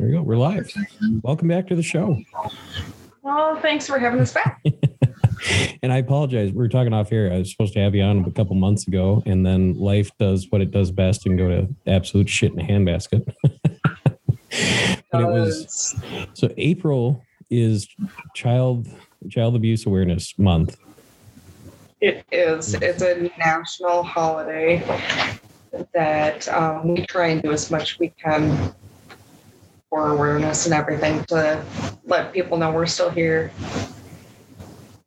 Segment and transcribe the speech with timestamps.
[0.00, 0.22] There you go.
[0.22, 0.72] We're live.
[1.20, 2.18] Welcome back to the show.
[3.20, 4.64] Well, thanks for having us back.
[5.82, 6.52] and I apologize.
[6.52, 7.30] We were talking off here.
[7.30, 10.46] I was supposed to have you on a couple months ago, and then life does
[10.48, 13.30] what it does best and go to absolute shit in a handbasket.
[15.12, 15.94] but it was
[16.32, 17.86] so April is
[18.34, 18.88] child
[19.28, 20.78] child abuse awareness month.
[22.00, 22.72] It is.
[22.72, 24.82] It's a national holiday
[25.92, 28.74] that um, we try and do as much we can
[29.90, 31.62] for awareness and everything to
[32.04, 33.50] let people know we're still here.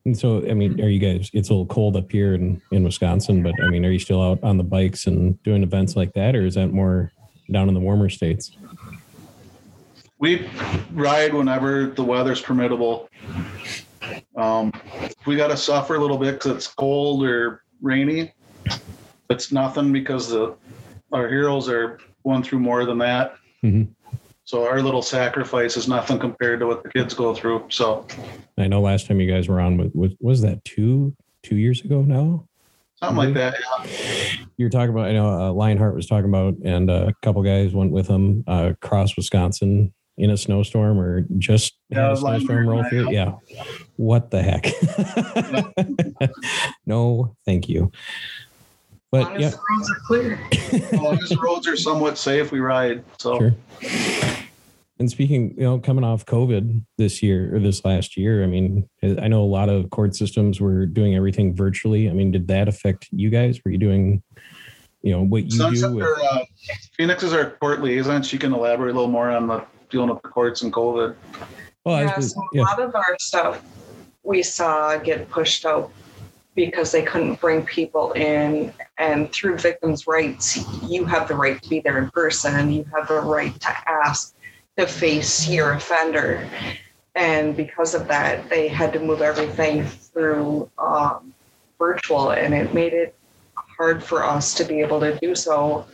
[0.06, 1.30] And so, I mean, are you guys?
[1.34, 4.22] It's a little cold up here in in Wisconsin, but I mean, are you still
[4.22, 7.14] out on the bikes and doing events like that, or is that more
[7.50, 8.58] down in the warmer states?
[10.20, 10.50] We
[10.92, 13.08] ride whenever the weather's permittable.
[14.36, 14.74] Um,
[15.26, 18.34] we got to suffer a little bit because it's cold or rainy.
[19.30, 20.56] It's nothing because the
[21.14, 23.36] our heroes are going through more than that.
[23.64, 23.92] Mm-hmm.
[24.46, 27.66] So our little sacrifice is nothing compared to what the kids go through.
[27.70, 28.06] So
[28.58, 31.82] I know last time you guys were on with, with was that two two years
[31.82, 32.48] ago now?
[32.96, 33.56] Something like that.
[33.86, 34.46] Yeah.
[34.58, 37.74] You're talking about, I know uh, Lionheart was talking about, and uh, a couple guys
[37.74, 42.84] went with him uh, across Wisconsin in a snowstorm or just yeah, a snowstorm roll
[42.86, 43.12] through.
[43.12, 43.34] Yeah.
[43.98, 44.68] What the heck?
[46.86, 47.92] no, thank you.
[49.14, 49.50] But yeah.
[49.50, 50.40] the roads are clear.
[50.52, 53.04] as long as the roads are somewhat safe, we ride.
[53.20, 53.38] So.
[53.38, 53.56] Sure.
[54.98, 58.90] And speaking, you know, coming off COVID this year or this last year, I mean,
[59.04, 62.10] I know a lot of court systems were doing everything virtually.
[62.10, 63.60] I mean, did that affect you guys?
[63.64, 64.24] Were you doing,
[65.04, 65.98] you know, what you Sunset do?
[65.98, 66.40] With- uh,
[66.98, 68.24] Phoenix is our court liaison.
[68.24, 71.16] She can elaborate a little more on the dealing with the courts and COVID.
[71.86, 73.62] Well, yeah, so a lot of our stuff
[74.24, 75.92] we saw get pushed out
[76.56, 78.74] because they couldn't bring people in.
[78.98, 83.08] And through victims' rights, you have the right to be there in person you have
[83.08, 84.36] the right to ask
[84.78, 86.48] to face your offender.
[87.16, 91.34] And because of that, they had to move everything through um,
[91.78, 93.16] virtual, and it made it
[93.56, 95.86] hard for us to be able to do so.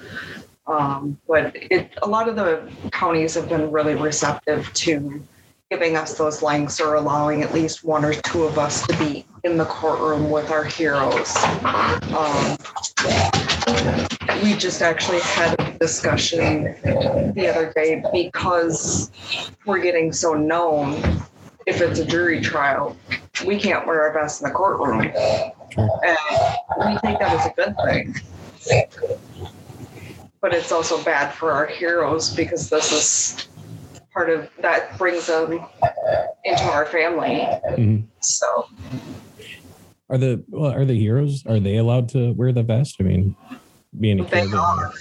[0.67, 5.21] Um, but it, a lot of the counties have been really receptive to
[5.69, 9.25] giving us those links or allowing at least one or two of us to be
[9.43, 11.35] in the courtroom with our heroes.
[12.13, 12.57] Um,
[14.43, 19.11] we just actually had a discussion the other day because
[19.65, 21.01] we're getting so known.
[21.65, 22.97] If it's a jury trial,
[23.45, 25.01] we can't wear our vests in the courtroom.
[25.01, 26.17] And
[26.85, 28.15] we think that is a good thing.
[30.41, 33.47] But it's also bad for our heroes because this is
[34.13, 35.65] part of that brings them
[36.43, 37.47] into our family.
[37.69, 38.05] Mm-hmm.
[38.21, 38.67] So
[40.09, 42.97] are the well, are the heroes are they allowed to wear the vest?
[42.99, 43.35] I mean,
[43.99, 44.93] being a they are.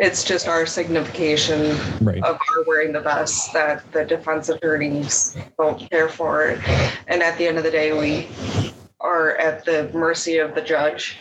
[0.00, 2.22] It's just our signification right.
[2.24, 6.60] of our wearing the vest that the defense attorneys don't care for it.
[7.06, 11.18] And at the end of the day, we are at the mercy of the judge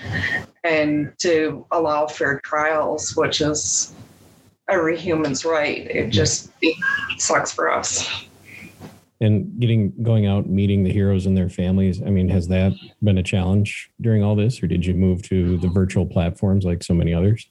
[0.64, 3.94] and to allow fair trials, which is
[4.70, 5.90] every human's right.
[5.90, 6.76] It just it
[7.20, 8.26] sucks for us.
[9.22, 12.02] And getting going out meeting the heroes and their families.
[12.02, 12.74] I mean, has that
[13.04, 16.84] been a challenge during all this, or did you move to the virtual platforms like
[16.84, 17.48] so many others?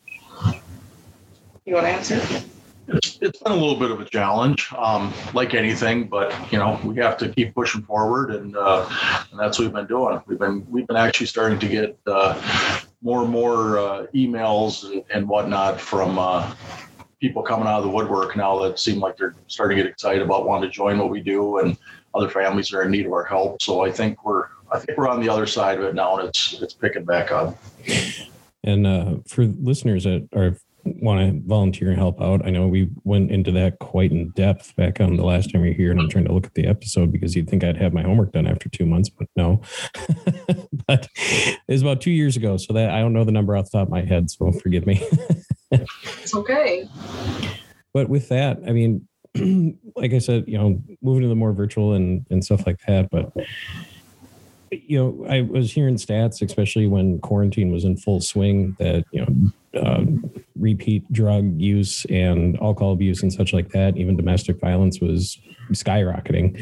[1.65, 2.45] You want to answer?
[2.89, 6.81] It's, it's been a little bit of a challenge, um, like anything, but you know
[6.83, 8.89] we have to keep pushing forward, and, uh,
[9.31, 10.21] and that's what we've been doing.
[10.27, 15.05] We've been we've been actually starting to get uh, more and more uh, emails and,
[15.15, 16.53] and, whatnot from uh,
[17.21, 20.23] people coming out of the woodwork now that seem like they're starting to get excited
[20.23, 21.77] about wanting to join what we do, and
[22.15, 23.61] other families are in need of our help.
[23.63, 26.29] So I think we're I think we're on the other side of it now, and
[26.29, 27.57] it's it's picking back up.
[28.65, 32.89] And uh, for listeners that are want to volunteer and help out, I know we
[33.05, 36.01] went into that quite in depth back on the last time you were here, and
[36.01, 38.47] I'm trying to look at the episode because you'd think I'd have my homework done
[38.47, 39.61] after two months, but no.
[40.87, 43.71] but it was about two years ago, so that I don't know the number off
[43.71, 45.07] the top of my head, so forgive me.
[45.71, 46.89] it's okay.
[47.93, 49.07] But with that, I mean,
[49.97, 53.11] like I said, you know, moving to the more virtual and and stuff like that,
[53.11, 53.33] but
[54.71, 59.27] you know, I was hearing stats, especially when quarantine was in full swing, that you
[59.27, 60.05] know, uh,
[60.57, 65.39] repeat drug use and alcohol abuse and such like that, even domestic violence was
[65.73, 66.57] skyrocketing.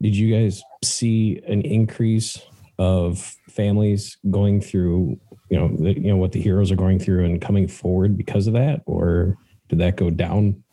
[0.00, 2.40] Did you guys see an increase
[2.78, 5.18] of families going through,
[5.52, 8.46] you know, the, you know what the heroes are going through and coming forward because
[8.46, 9.36] of that, or
[9.68, 10.64] did that go down?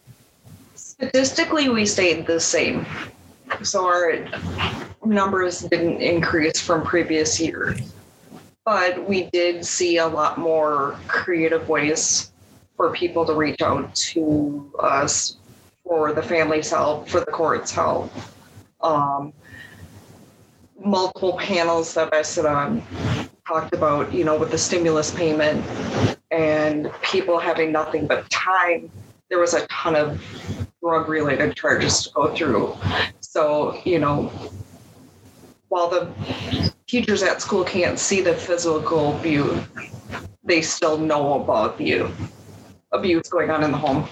[0.73, 2.85] Statistically, we stayed the same.
[3.61, 4.25] So our
[5.03, 7.93] numbers didn't increase from previous years.
[8.63, 12.31] But we did see a lot more creative ways
[12.77, 15.35] for people to reach out to us
[15.83, 18.09] for the family's help, for the court's help.
[18.79, 19.33] Um,
[20.81, 22.81] multiple panels that I sit on
[23.49, 25.65] talked about, you know, with the stimulus payment
[26.29, 28.91] and people having nothing but time.
[29.29, 30.21] There was a ton of
[30.83, 32.77] drug related charges to go through.
[33.21, 34.31] So, you know,
[35.69, 39.59] while the teachers at school can't see the physical abuse,
[40.43, 42.07] they still know about the
[42.91, 44.07] abuse going on in the home.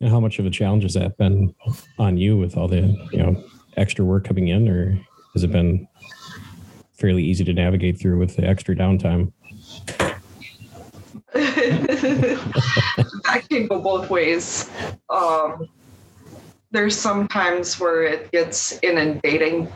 [0.00, 1.52] And how much of a challenge has that been
[1.98, 3.42] on you with all the, you know,
[3.76, 4.96] extra work coming in, or
[5.32, 5.88] has it been
[6.94, 9.32] fairly easy to navigate through with the extra downtime?
[11.34, 12.38] that
[13.48, 14.70] can go both ways.
[15.10, 15.68] Um,
[16.70, 19.70] there's some times where it gets inundating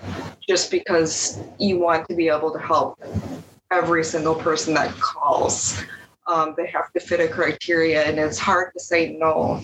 [0.49, 2.99] just because you want to be able to help
[3.71, 5.83] every single person that calls.
[6.27, 9.63] Um, they have to fit a criteria, and it's hard to say no.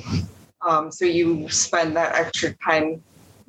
[0.62, 3.02] Um, so you spend that extra time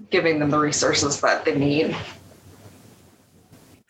[0.09, 1.95] giving them the resources that they need.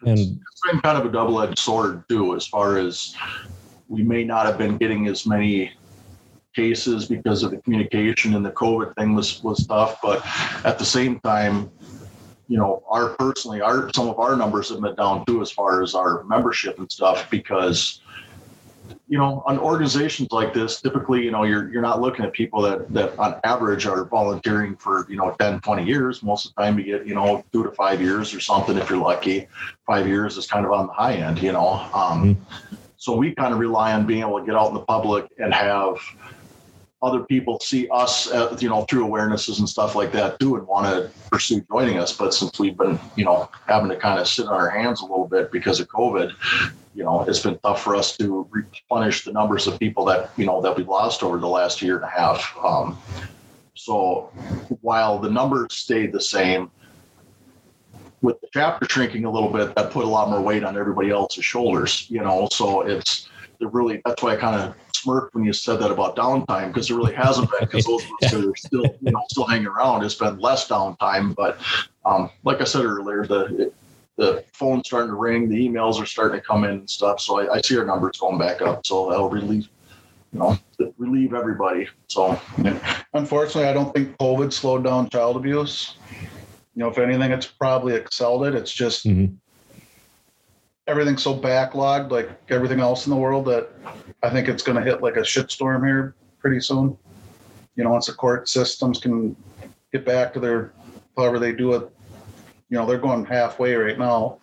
[0.06, 3.16] And it's been kind of a double-edged sword too, as far as
[3.88, 5.74] we may not have been getting as many
[6.56, 10.00] cases because of the communication and the COVID thing was was tough.
[10.02, 10.26] But
[10.66, 11.70] at the same time,
[12.48, 15.82] you know, our personally, our some of our numbers have been down too as far
[15.82, 18.02] as our membership and stuff because
[19.08, 22.62] you know, on organizations like this, typically, you know, you're you're not looking at people
[22.64, 26.24] that that on average are volunteering for, you know, 10, 20 years.
[26.24, 28.90] Most of the time you get, you know, two to five years or something if
[28.90, 29.48] you're lucky.
[29.86, 31.74] Five years is kind of on the high end, you know.
[31.94, 32.76] Um, mm-hmm.
[32.98, 35.54] so we kind of rely on being able to get out in the public and
[35.54, 35.98] have
[37.04, 40.66] other people see us, uh, you know, through awarenesses and stuff like that too, and
[40.66, 42.18] want to pursue joining us.
[42.18, 45.06] But since we've been, you know, having to kind of sit on our hands a
[45.06, 46.32] little bit because of COVID,
[46.96, 50.46] you know, it's been tough for us to replenish the numbers of people that, you
[50.46, 52.58] know, that we lost over the last year and a half.
[52.64, 52.98] Um,
[53.74, 54.32] so
[54.82, 56.72] while the numbers stayed the same,
[58.22, 61.12] with the chapter shrinking a little bit, that put a lot more weight on everybody
[61.12, 62.48] else's shoulders, you know.
[62.52, 66.16] So it's it really that's why I kind of smirked when you said that about
[66.16, 68.04] downtime because there really hasn't been because those
[68.34, 70.04] are still you know still hanging around.
[70.04, 71.60] It's been less downtime, but
[72.04, 73.72] um, like I said earlier, the
[74.18, 77.20] the phone's starting to ring, the emails are starting to come in and stuff.
[77.20, 78.86] So I, I see our numbers going back up.
[78.86, 79.68] So that'll relieve,
[80.32, 80.58] you know,
[80.98, 81.88] relieve everybody.
[82.08, 82.40] So
[83.14, 85.96] unfortunately, I don't think COVID slowed down child abuse.
[86.76, 88.56] You know, if anything, it's probably excelled it.
[88.56, 89.34] It's just mm-hmm.
[90.88, 93.70] everything's so backlogged, like everything else in the world, that
[94.24, 96.98] I think it's going to hit like a shitstorm here pretty soon.
[97.76, 99.36] You know, once the court systems can
[99.92, 100.72] get back to their
[101.18, 101.90] however they do it
[102.70, 104.40] you know, they're going halfway right now.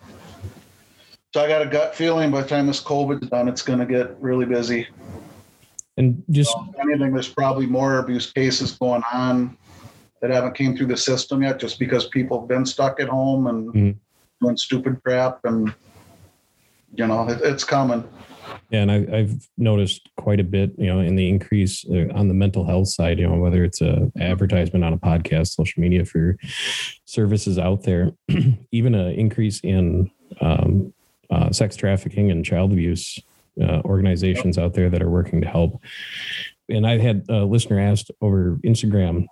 [1.34, 3.86] So I got a gut feeling by the time this COVID's done, it's going to
[3.86, 4.86] get really busy.
[5.96, 9.56] And just so anything, there's probably more abuse cases going on
[10.20, 13.46] that haven't came through the system yet, just because people have been stuck at home
[13.46, 14.44] and mm-hmm.
[14.44, 15.74] doing stupid crap, and
[16.94, 18.08] you know, it, it's common.
[18.70, 22.28] Yeah, and I, have noticed quite a bit, you know, in the increase uh, on
[22.28, 23.18] the mental health side.
[23.18, 26.38] You know, whether it's a advertisement on a podcast, social media for
[27.04, 28.12] services out there,
[28.72, 30.92] even an increase in um,
[31.30, 33.18] uh, sex trafficking and child abuse
[33.60, 35.80] uh, organizations out there that are working to help.
[36.68, 39.26] And I had a listener asked over Instagram,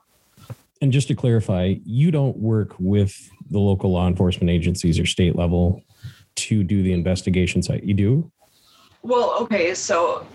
[0.82, 5.36] and just to clarify, you don't work with the local law enforcement agencies or state
[5.36, 5.82] level
[6.49, 7.82] to do the investigation side.
[7.85, 8.30] You do?
[9.02, 10.26] Well, okay, so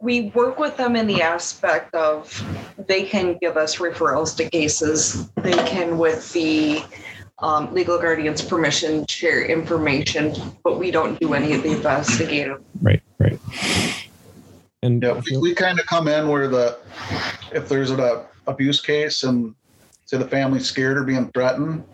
[0.00, 2.44] we work with them in the aspect of
[2.86, 5.28] they can give us referrals to cases.
[5.36, 6.82] They can, with the
[7.40, 12.62] um, legal guardian's permission, share information, but we don't do any of the investigative.
[12.80, 13.38] Right, right.
[14.82, 16.78] And yeah, we, we kind of come in where the
[17.52, 19.54] if there's an uh, abuse case and
[20.04, 21.84] say the family's scared or being threatened,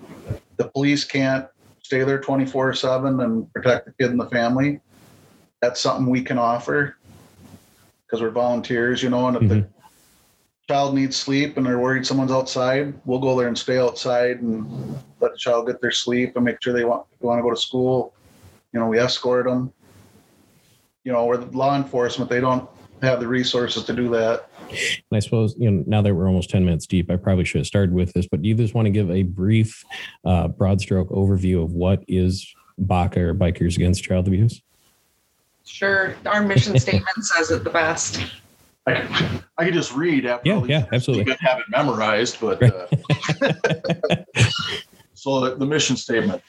[0.57, 1.47] the police can't
[1.85, 4.81] stay there 24 7 and protect the kid and the family
[5.64, 6.97] that's something we can offer
[8.07, 9.61] because we're volunteers, you know, and if mm-hmm.
[9.61, 9.69] the
[10.69, 14.69] child needs sleep and they're worried someone's outside, we'll go there and stay outside and
[15.21, 17.50] let the child get their sleep and make sure they want they want to go
[17.50, 18.14] to school.
[18.73, 19.73] You know, we escort them.
[21.05, 22.69] You know, we're the law enforcement; they don't
[23.03, 24.49] have the resources to do that.
[24.71, 27.61] And I suppose you know now that we're almost ten minutes deep, I probably should
[27.61, 28.26] have started with this.
[28.26, 29.85] But do you just want to give a brief,
[30.25, 34.62] uh, broad stroke overview of what is BACA or Bikers Against Child Abuse?
[35.64, 38.21] Sure, our mission statement says it the best.
[38.87, 41.33] I could, I could just read after yeah, yeah, absolutely.
[41.33, 42.87] You have it memorized, but uh,
[45.14, 46.42] so the, the, mission statement.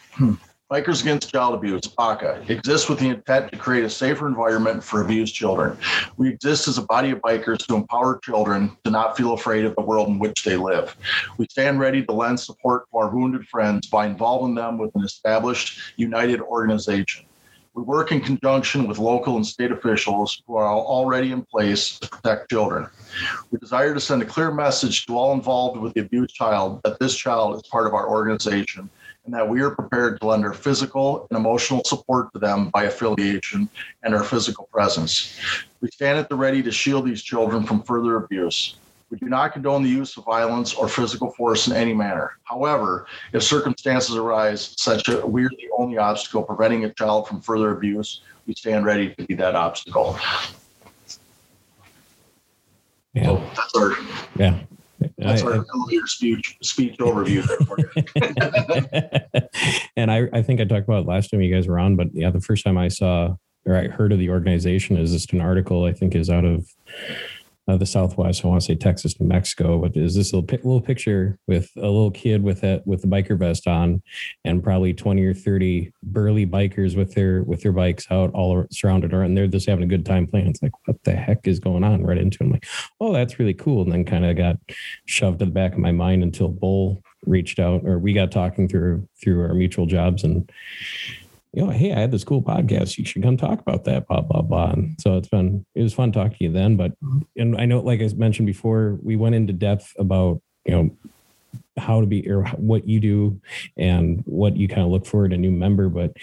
[0.72, 5.04] Bikers Against Child Abuse, BACA, exists with the intent to create a safer environment for
[5.04, 5.78] abused children.
[6.18, 9.76] We exist as a body of bikers to empower children to not feel afraid of
[9.76, 10.98] the world in which they live.
[11.38, 15.04] We stand ready to lend support to our wounded friends by involving them with an
[15.04, 17.26] established, united organization.
[17.76, 22.10] We work in conjunction with local and state officials who are already in place to
[22.10, 22.88] protect children.
[23.52, 27.00] We desire to send a clear message to all involved with the abused child that
[27.00, 28.90] this child is part of our organization
[29.26, 32.84] and that we are prepared to lend our physical and emotional support to them by
[32.84, 33.68] affiliation
[34.04, 35.40] and our physical presence.
[35.82, 38.76] We stand at the ready to shield these children from further abuse.
[39.10, 42.38] We do not condone the use of violence or physical force in any manner.
[42.44, 47.42] However, if circumstances arise such that we are the only obstacle preventing a child from
[47.42, 50.18] further abuse, we stand ready to be that obstacle.
[53.14, 53.26] Yeah.
[53.26, 53.96] So that's our
[54.38, 54.60] yeah.
[55.18, 57.44] That's I, our elevator speech speech overview.
[59.98, 62.08] and I, I think I talked about it last time you guys were on, but
[62.14, 63.36] yeah, the first time I saw
[63.66, 66.68] or I heard of the organization is just an article I think is out of
[67.68, 68.44] uh, the Southwest.
[68.44, 71.82] I want to say Texas, New Mexico, but is this little little picture with a
[71.82, 74.02] little kid with that with the biker vest on,
[74.44, 79.14] and probably twenty or thirty burly bikers with their with their bikes out all surrounded
[79.14, 79.26] around.
[79.26, 80.48] And they're just having a good time playing.
[80.48, 82.04] It's like, what the heck is going on?
[82.04, 82.44] Right into.
[82.44, 82.46] It.
[82.46, 82.68] I'm like,
[83.02, 83.82] oh, that's really cool.
[83.82, 84.58] And then kind of got
[85.06, 88.68] shoved to the back of my mind until Bull reached out, or we got talking
[88.68, 90.52] through through our mutual jobs and
[91.56, 92.98] you know, hey, I had this cool podcast.
[92.98, 94.72] You should come talk about that, blah, blah, blah.
[94.72, 96.76] And so it's been, it was fun talking to you then.
[96.76, 96.92] But,
[97.38, 100.98] and I know, like I mentioned before, we went into depth about, you know,
[101.78, 103.40] how to be or what you do
[103.78, 105.88] and what you kind of look for in a new member.
[105.88, 106.18] But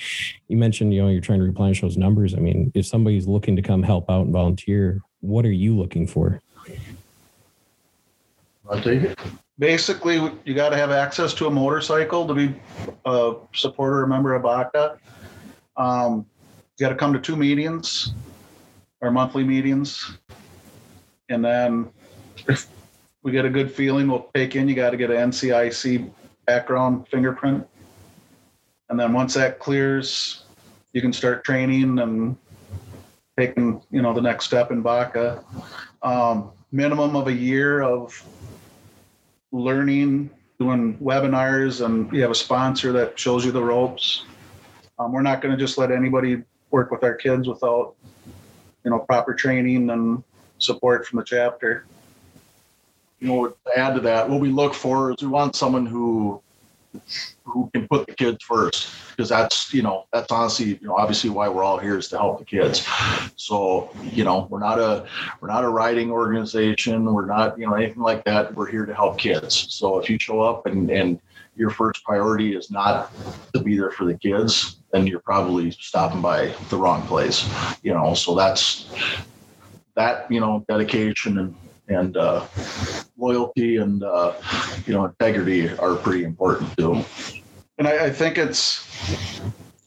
[0.48, 2.34] you mentioned, you know, you're trying to replenish those numbers.
[2.34, 6.06] I mean, if somebody's looking to come help out and volunteer, what are you looking
[6.06, 6.42] for?
[8.70, 9.18] I'll take it.
[9.58, 12.54] Basically, you got to have access to a motorcycle to be
[13.06, 14.98] a supporter a member of BACA.
[15.76, 16.26] Um,
[16.78, 18.12] you got to come to two meetings,
[19.00, 20.18] our monthly meetings,
[21.28, 21.90] and then
[22.48, 22.68] if
[23.22, 24.68] we get a good feeling, we'll take in.
[24.68, 26.10] You got to get an NCIC
[26.46, 27.66] background fingerprint,
[28.88, 30.44] and then once that clears,
[30.92, 32.36] you can start training and
[33.38, 35.42] taking you know the next step in BACA.
[36.02, 38.22] Um, minimum of a year of
[39.52, 44.24] learning, doing webinars, and you have a sponsor that shows you the ropes.
[45.02, 47.94] Um, we're not going to just let anybody work with our kids without,
[48.84, 50.22] you know, proper training and
[50.58, 51.84] support from the chapter.
[53.20, 56.40] You know, to add to that, what we look for is we want someone who
[57.44, 61.30] who can put the kids first because that's you know that's honestly you know obviously
[61.30, 62.86] why we're all here is to help the kids.
[63.36, 65.06] So you know we're not a
[65.40, 68.54] we're not a riding organization we're not you know anything like that.
[68.54, 69.72] We're here to help kids.
[69.72, 71.18] So if you show up and and
[71.54, 73.12] your first priority is not
[73.54, 77.48] to be there for the kids then you're probably stopping by the wrong place.
[77.82, 78.86] You know, so that's
[79.96, 81.56] that, you know, dedication and
[81.88, 82.46] and uh,
[83.16, 84.34] loyalty and uh,
[84.86, 87.02] you know integrity are pretty important too.
[87.78, 88.86] And I, I, think it's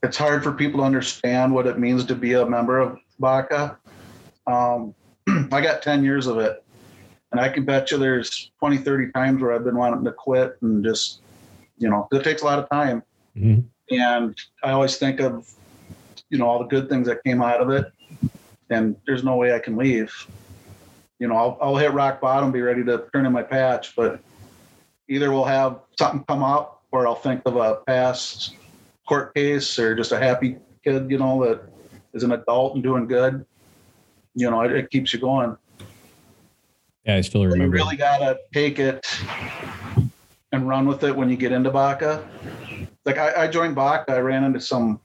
[0.04, 3.78] it's hard for people to understand what it means to be a member of BACA.
[4.46, 4.94] Um,
[5.52, 6.64] I got 10 years of it,
[7.32, 10.58] and I can bet you there's 20, 30 times where I've been wanting to quit
[10.62, 11.22] and just,
[11.78, 13.04] you know, it takes a lot of time.
[13.38, 13.96] Mm-hmm.
[13.96, 15.48] And I always think of,
[16.30, 17.92] you know, all the good things that came out of it.
[18.70, 20.12] And there's no way I can leave.
[21.20, 24.20] You know, I'll, I'll hit rock bottom, be ready to turn in my patch, but
[25.08, 28.56] either we'll have something come up or I'll think of a past
[29.08, 31.62] court case or just a happy kid, you know, that
[32.14, 33.46] is an adult and doing good.
[34.34, 35.56] You know, it, it keeps you going.
[37.06, 37.78] Yeah, I still remember.
[37.78, 39.06] you really got to take it
[40.56, 42.26] and run with it when you get into BACA
[43.06, 45.00] like I, I joined BACA, I ran into some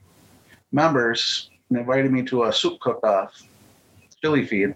[0.71, 3.41] members and invited me to a soup cook-off,
[4.21, 4.75] chili feed.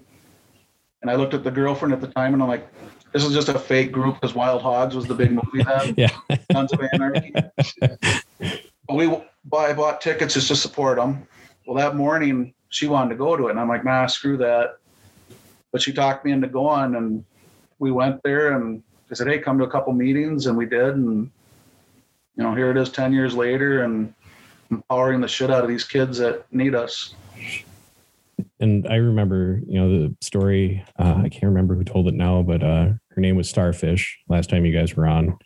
[1.01, 2.67] And I looked at the girlfriend at the time and I'm like,
[3.11, 5.95] this is just a fake group because Wild Hogs was the big movie then.
[5.97, 6.09] yeah.
[6.51, 7.33] Sons of Anarchy.
[8.89, 11.27] we buy bought tickets just to support them.
[11.65, 14.77] Well, that morning she wanted to go to it, and I'm like, nah, screw that.
[15.71, 17.23] But she talked me into going, and
[17.79, 20.95] we went there, and I said, hey, come to a couple meetings, and we did,
[20.95, 21.29] and
[22.35, 24.13] you know, here it is 10 years later and
[24.71, 27.15] empowering the shit out of these kids that need us.
[28.59, 32.41] And I remember, you know, the story, uh, I can't remember who told it now,
[32.41, 35.37] but uh, her name was Starfish last time you guys were on.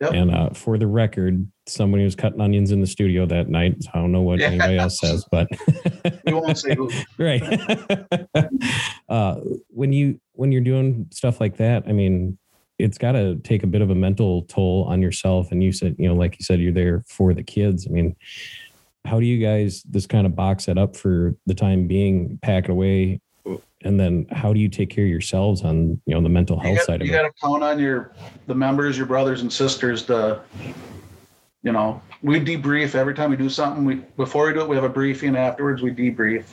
[0.00, 0.12] Yep.
[0.12, 3.76] And uh, for the record, somebody was cutting onions in the studio that night.
[3.92, 4.46] I don't know what yeah.
[4.46, 5.48] anybody else says, but
[6.24, 6.90] we won't say who.
[7.18, 7.42] right.
[9.08, 12.38] uh, when you when you're doing stuff like that, I mean,
[12.80, 15.52] it's got to take a bit of a mental toll on yourself.
[15.52, 17.86] And you said, you know, like you said, you're there for the kids.
[17.86, 18.16] I mean,
[19.04, 22.64] how do you guys this kind of box it up for the time being, pack
[22.64, 23.20] it away,
[23.82, 26.76] and then how do you take care of yourselves on you know the mental health
[26.78, 27.16] got, side of you it?
[27.16, 28.12] You got to count on your
[28.46, 30.40] the members, your brothers and sisters to,
[31.62, 33.84] you know, we debrief every time we do something.
[33.84, 35.36] We before we do it, we have a briefing.
[35.36, 36.44] Afterwards, we debrief.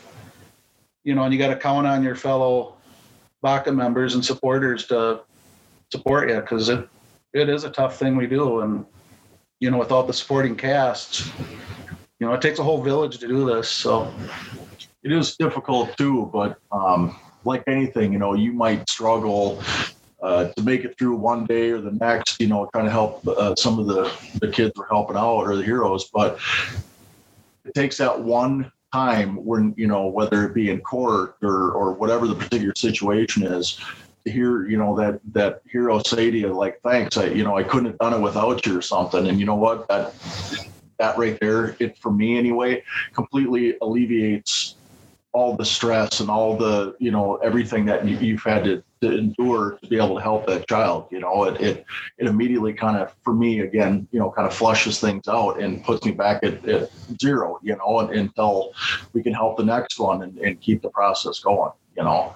[1.03, 2.75] You know, and you got to count on your fellow
[3.43, 5.22] BACA members and supporters to
[5.91, 6.88] support you because it
[7.34, 8.86] it is a tough thing we do, and
[9.60, 11.32] you know, without the supporting casts,
[12.20, 13.70] you know, it takes a whole village to do this.
[13.70, 14.13] So
[15.03, 19.62] it is difficult too, but um, like anything, you know, you might struggle
[20.22, 23.27] uh, to make it through one day or the next, you know, kind of help
[23.27, 26.10] uh, some of the, the kids we're helping out or the heroes.
[26.13, 26.39] But
[27.65, 31.94] it takes that one time when, you know, whether it be in court or, or
[31.94, 36.53] whatever the particular situation is, to hear, you know, that, that hero say to you,
[36.53, 39.27] like, thanks, I, you know, I couldn't have done it without you or something.
[39.27, 40.13] And you know what, that,
[40.98, 44.75] that right there, it for me anyway, completely alleviates
[45.38, 49.15] all the stress and all the you know everything that you, have had to, to,
[49.15, 51.43] endure to be able to help that child you know?
[51.43, 51.86] It it,
[52.17, 55.84] it immediately kind of for me again you know kind of flushes things out and
[55.84, 56.89] puts me back at, at
[57.22, 58.74] zero you know until
[59.13, 62.34] we can help the next one and, and keep the process going you know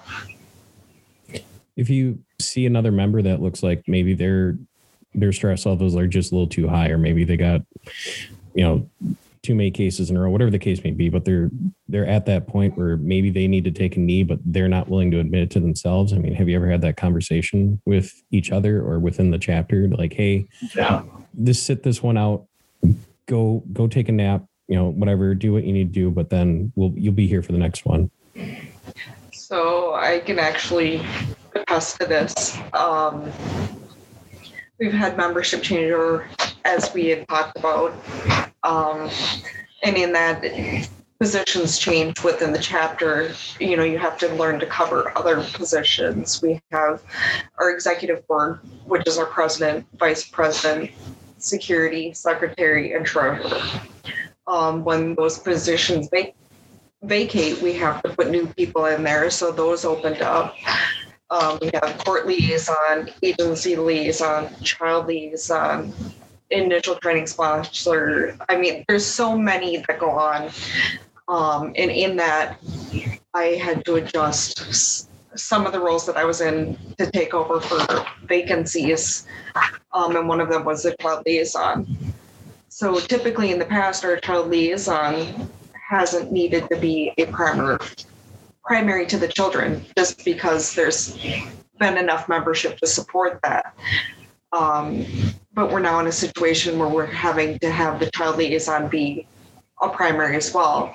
[1.76, 4.56] if you see another member that looks like maybe their
[5.14, 7.60] their stress levels are just a little too high or maybe they got
[8.54, 8.88] you know
[9.42, 11.50] too many cases in a row, whatever the case may be, but they're
[11.88, 14.88] they're at that point where maybe they need to take a knee, but they're not
[14.88, 16.12] willing to admit it to themselves.
[16.12, 19.88] I mean, have you ever had that conversation with each other or within the chapter?
[19.88, 21.02] Like, hey, yeah.
[21.42, 22.46] just sit this one out,
[23.26, 26.30] go go take a nap, you know, whatever, do what you need to do, but
[26.30, 28.10] then we'll you'll be here for the next one.
[29.32, 31.04] So I can actually
[31.72, 32.58] attest to this.
[32.74, 33.32] Um,
[34.78, 35.94] we've had membership change
[36.64, 37.94] as we had talked about
[38.62, 39.10] um,
[39.82, 40.42] and in that
[41.18, 46.42] positions change within the chapter, you know, you have to learn to cover other positions.
[46.42, 47.02] We have
[47.58, 50.90] our executive board, which is our president, vice president,
[51.38, 53.80] security, secretary, and treasurer.
[54.46, 56.34] Um, when those positions vac-
[57.02, 59.30] vacate, we have to put new people in there.
[59.30, 60.56] So those opened up.
[61.32, 65.90] Um, we have court liaison, agency liaison, child liaison,
[66.50, 68.36] initial training sponsor.
[68.50, 70.50] I mean, there's so many that go on.
[71.28, 72.58] Um, and in that,
[73.32, 77.62] I had to adjust some of the roles that I was in to take over
[77.62, 79.26] for vacancies.
[79.94, 81.96] Um, and one of them was the child liaison.
[82.68, 85.48] So typically in the past, our child liaison
[85.88, 87.78] hasn't needed to be a primary
[88.64, 91.18] primary to the children just because there's
[91.78, 93.74] been enough membership to support that.
[94.52, 95.06] Um,
[95.54, 99.26] but we're now in a situation where we're having to have the child liaison be
[99.80, 100.94] a primary as well.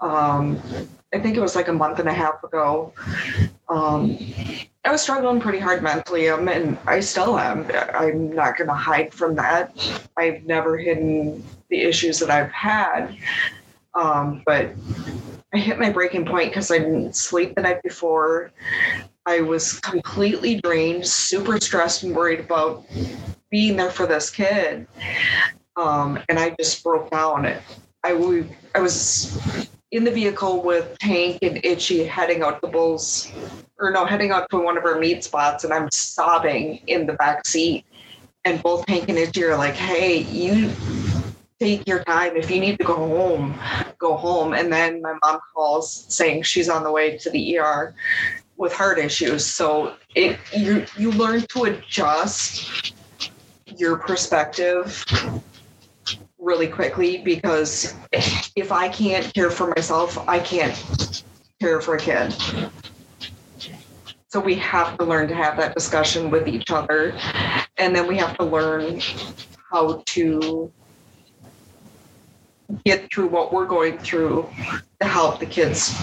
[0.00, 0.60] Um,
[1.12, 2.92] I think it was like a month and a half ago.
[3.68, 4.18] Um,
[4.84, 7.66] I was struggling pretty hard mentally, um, and I still am.
[7.94, 9.72] I'm not going to hide from that.
[10.16, 13.16] I've never hidden the issues that I've had,
[13.94, 14.70] um, but
[15.52, 18.52] I hit my breaking point because I didn't sleep the night before.
[19.26, 22.84] I was completely drained, super stressed and worried about
[23.50, 24.86] being there for this kid.
[25.76, 27.46] Um, and I just broke down.
[27.46, 28.12] I,
[28.74, 33.30] I was in the vehicle with Tank and Itchy heading out to Bulls,
[33.78, 37.14] or no, heading out to one of our meet spots, and I'm sobbing in the
[37.14, 37.84] back seat.
[38.44, 40.72] And both Tank and Itchy are like, hey, you
[41.60, 42.36] take your time.
[42.36, 43.58] If you need to go home,
[43.98, 44.54] go home.
[44.54, 47.94] And then my mom calls saying she's on the way to the ER
[48.56, 49.44] with heart issues.
[49.44, 52.94] So it you you learn to adjust
[53.76, 55.04] your perspective
[56.38, 57.94] really quickly because
[58.56, 61.22] if I can't care for myself, I can't
[61.60, 62.34] care for a kid.
[64.28, 67.18] So we have to learn to have that discussion with each other.
[67.76, 69.00] And then we have to learn
[69.70, 70.72] how to
[72.84, 74.48] get through what we're going through
[75.00, 75.94] to help the kids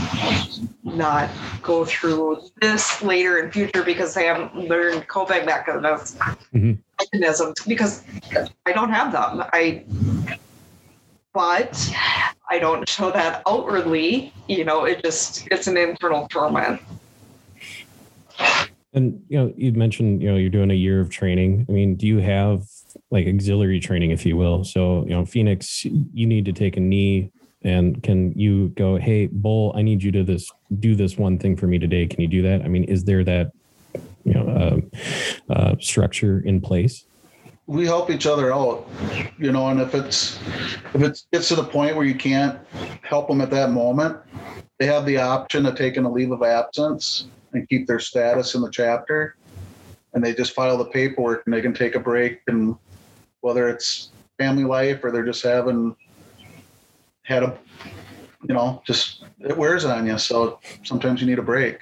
[0.84, 1.30] not
[1.62, 6.16] go through this later in future because they haven't learned coping mechanisms
[6.54, 6.74] mm-hmm.
[7.00, 8.04] mechanisms because
[8.66, 9.48] I don't have them.
[9.54, 9.84] I
[11.34, 11.94] but
[12.50, 14.34] I don't show that outwardly.
[14.48, 16.82] You know, it just it's an internal torment.
[18.94, 21.66] And you know, you mentioned you know you're doing a year of training.
[21.70, 22.68] I mean, do you have
[23.12, 24.64] like auxiliary training, if you will?
[24.64, 27.32] So you know, Phoenix, you need to take a knee,
[27.64, 31.56] and can you go, hey, Bull, I need you to this do this one thing
[31.56, 32.08] for me today.
[32.08, 32.62] Can you do that?
[32.64, 33.52] I mean, is there that
[34.24, 34.48] you know
[35.50, 37.06] uh, uh, structure in place?
[37.68, 38.88] we help each other out,
[39.38, 40.40] you know, and if it's
[40.94, 42.58] if it gets to the point where you can't
[43.02, 44.18] help them at that moment,
[44.80, 48.62] they have the option of taking a leave of absence and keep their status in
[48.62, 49.36] the chapter.
[50.14, 52.76] And they just file the paperwork and they can take a break and
[53.42, 55.96] whether it's family life or they're just having
[57.24, 57.58] had a
[58.48, 60.18] you know, just it wears on you.
[60.18, 61.80] So sometimes you need a break.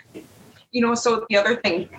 [0.72, 1.90] You know, so the other thing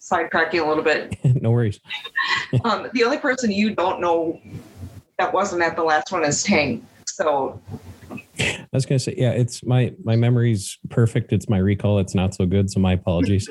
[0.00, 1.16] sidetracking a little bit.
[1.42, 1.80] no worries.
[2.64, 4.40] um, the only person you don't know
[5.18, 6.84] that wasn't at the last one is Tank.
[7.06, 7.60] So
[8.40, 11.32] I was gonna say, yeah, it's my my memory's perfect.
[11.32, 11.98] It's my recall.
[11.98, 13.48] It's not so good, so my apologies.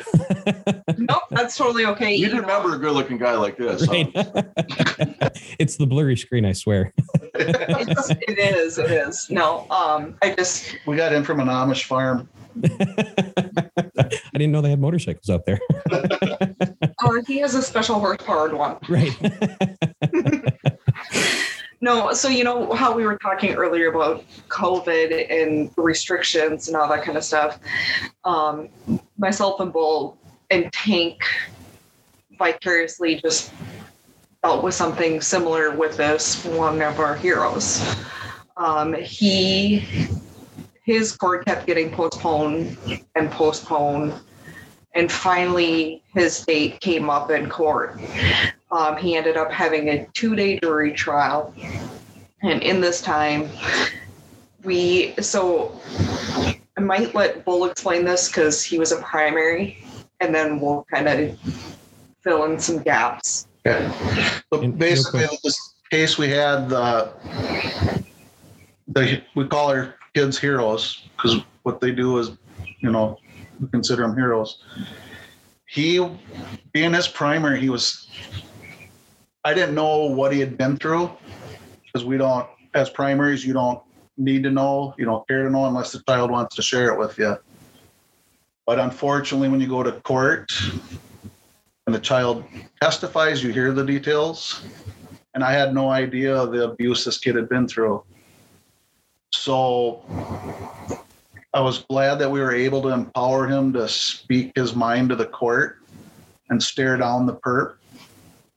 [0.97, 2.15] nope, that's totally okay.
[2.15, 3.87] You, you remember a good-looking guy like this?
[3.87, 4.11] Right?
[4.15, 4.43] Huh?
[5.59, 6.93] it's the blurry screen, I swear.
[7.33, 8.77] it's, it is.
[8.77, 9.29] It is.
[9.29, 12.29] No, um, I just we got in from an Amish farm.
[12.63, 15.59] I didn't know they had motorcycles out there.
[15.91, 18.77] uh, he has a special horsepowered one.
[18.87, 19.15] Right.
[21.79, 26.89] No, so you know how we were talking earlier about COVID and restrictions and all
[26.89, 27.59] that kind of stuff.
[28.23, 28.69] Um,
[29.17, 30.17] myself and Bull
[30.49, 31.21] and Tank
[32.37, 33.51] vicariously just
[34.43, 37.95] dealt with something similar with this one of our heroes.
[38.55, 39.85] Um, he
[40.83, 42.77] his court kept getting postponed
[43.15, 44.13] and postponed.
[44.97, 47.99] And finally, his date came up in court.
[48.71, 51.53] Um, he ended up having a two day jury trial.
[52.41, 53.47] And in this time,
[54.63, 55.79] we, so
[56.77, 59.77] I might let Bull explain this because he was a primary,
[60.19, 61.39] and then we'll kind of
[62.21, 63.47] fill in some gaps.
[63.67, 63.91] Okay.
[64.51, 67.13] So basically, this case we had, the,
[68.87, 72.31] the we call our kids heroes because what they do is,
[72.79, 73.19] you know,
[73.71, 74.63] consider them heroes.
[75.65, 76.05] He,
[76.73, 78.07] being his primary, he was.
[79.43, 81.11] I didn't know what he had been through
[81.85, 83.81] because we don't, as primaries, you don't
[84.17, 86.97] need to know, you don't care to know unless the child wants to share it
[86.97, 87.37] with you.
[88.65, 90.51] But unfortunately, when you go to court
[91.85, 92.43] and the child
[92.81, 94.61] testifies, you hear the details.
[95.33, 98.03] And I had no idea of the abuse this kid had been through.
[99.31, 100.03] So
[101.53, 105.15] I was glad that we were able to empower him to speak his mind to
[105.15, 105.77] the court
[106.49, 107.75] and stare down the perp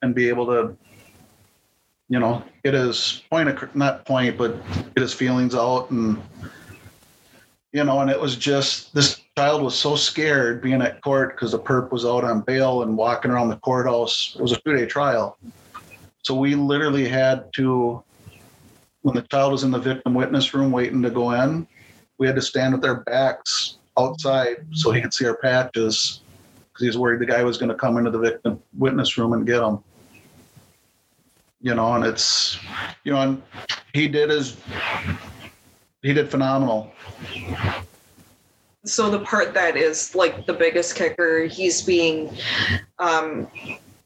[0.03, 0.77] and be able to,
[2.09, 4.57] you know, get his point, not point, but
[4.95, 5.91] get his feelings out.
[5.91, 6.21] And,
[7.73, 11.53] you know, and it was just this child was so scared being at court because
[11.53, 14.35] the perp was out on bail and walking around the courthouse.
[14.37, 15.39] It was a two day trial.
[16.23, 18.03] So we literally had to
[19.03, 21.67] when the child was in the victim witness room waiting to go in,
[22.21, 26.21] we had to stand with our backs outside so he could see our patches
[26.69, 29.33] because he was worried the guy was going to come into the victim witness room
[29.33, 29.79] and get him.
[31.63, 32.59] You know, and it's,
[33.05, 33.43] you know, and
[33.95, 34.57] he did his,
[36.03, 36.93] he did phenomenal.
[38.85, 42.37] So the part that is like the biggest kicker, he's being
[42.99, 43.47] um,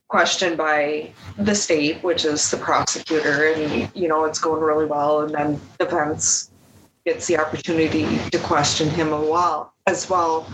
[0.09, 5.23] questioned by the state, which is the prosecutor, and you know it's going really well,
[5.23, 6.51] and then defense
[7.05, 10.47] gets the opportunity to question him a while as well.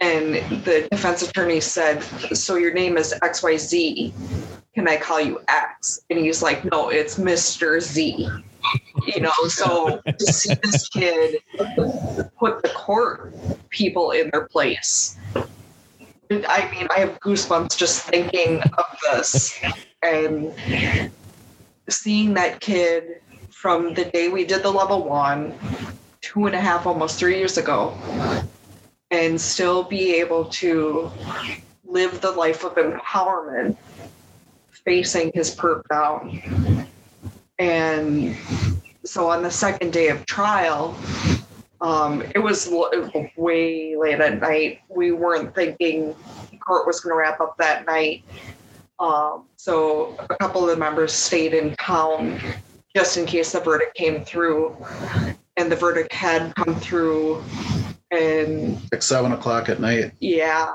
[0.00, 2.02] And the defense attorney said,
[2.36, 4.12] "So your name is X Y Z.
[4.74, 8.28] Can I call you X?" And he's like, "No, it's Mister Z."
[9.06, 13.32] You know, so to see this kid put the court
[13.70, 15.16] people in their place
[16.30, 19.60] I mean, I have goosebumps just thinking of this
[20.02, 20.52] and
[21.88, 23.20] seeing that kid
[23.56, 25.54] from the day we did the level one,
[26.20, 27.96] two and a half, almost three years ago,
[29.10, 31.10] and still be able to
[31.86, 33.74] live the life of empowerment
[34.84, 36.86] facing his perp down.
[37.58, 38.36] And
[39.04, 40.94] so on the second day of trial,
[41.80, 42.70] um, it was
[43.38, 44.82] way late at night.
[44.90, 46.14] We weren't thinking
[46.60, 48.22] court was going to wrap up that night.
[48.98, 52.38] Um, so a couple of the members stayed in town
[52.96, 54.74] just in case the verdict came through.
[55.58, 57.44] And the verdict had come through
[58.10, 60.12] and like seven o'clock at night.
[60.18, 60.72] Yeah.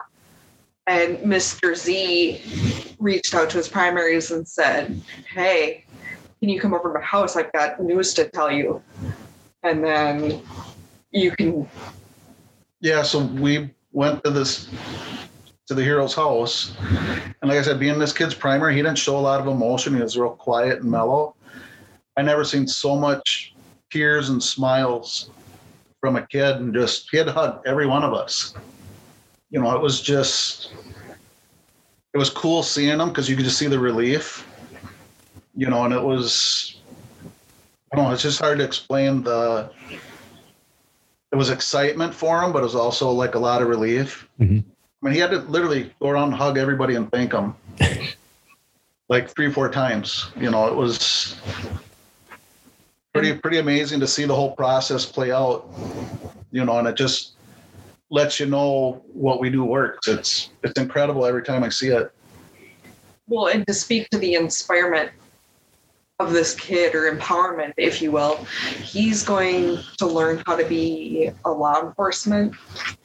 [0.86, 1.76] And Mr.
[1.76, 5.02] Z reached out to his primaries and said,
[5.34, 5.84] Hey,
[6.40, 7.36] can you come over to my house?
[7.36, 8.84] I've got news to tell you.
[9.64, 10.44] And then
[11.10, 11.68] you can.
[12.82, 14.70] Yeah, so we went to this
[15.68, 16.76] to the hero's house,
[17.42, 19.96] and like I said, being this kid's primer, he didn't show a lot of emotion.
[19.96, 21.36] He was real quiet and mellow.
[22.18, 23.54] I never seen so much
[23.92, 25.30] tears and smiles
[26.00, 28.54] from a kid, and just he had to hug every one of us.
[29.50, 30.74] You know, it was just
[32.14, 34.46] it was cool seeing them because you could just see the relief
[35.56, 36.78] you know, and it was,
[37.92, 39.70] I don't know, it's just hard to explain the,
[41.32, 44.28] it was excitement for him, but it was also like a lot of relief.
[44.40, 44.64] Mhm.
[44.64, 47.56] I mean, he had to literally go around and hug everybody and thank them
[49.10, 50.28] like three, four times.
[50.38, 51.36] You know, it was
[53.14, 55.70] pretty, pretty amazing to see the whole process play out,
[56.52, 57.34] you know, and it just
[58.10, 60.08] lets you know what we do works.
[60.08, 62.12] It's, it's incredible every time I see it.
[63.28, 65.12] Well, and to speak to the inspirement
[66.20, 68.38] of this kid or empowerment, if you will,
[68.84, 72.54] he's going to learn how to be a law enforcement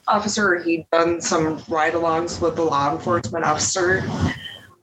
[0.07, 0.61] officer.
[0.61, 4.03] He'd done some ride alongs with the law enforcement officer.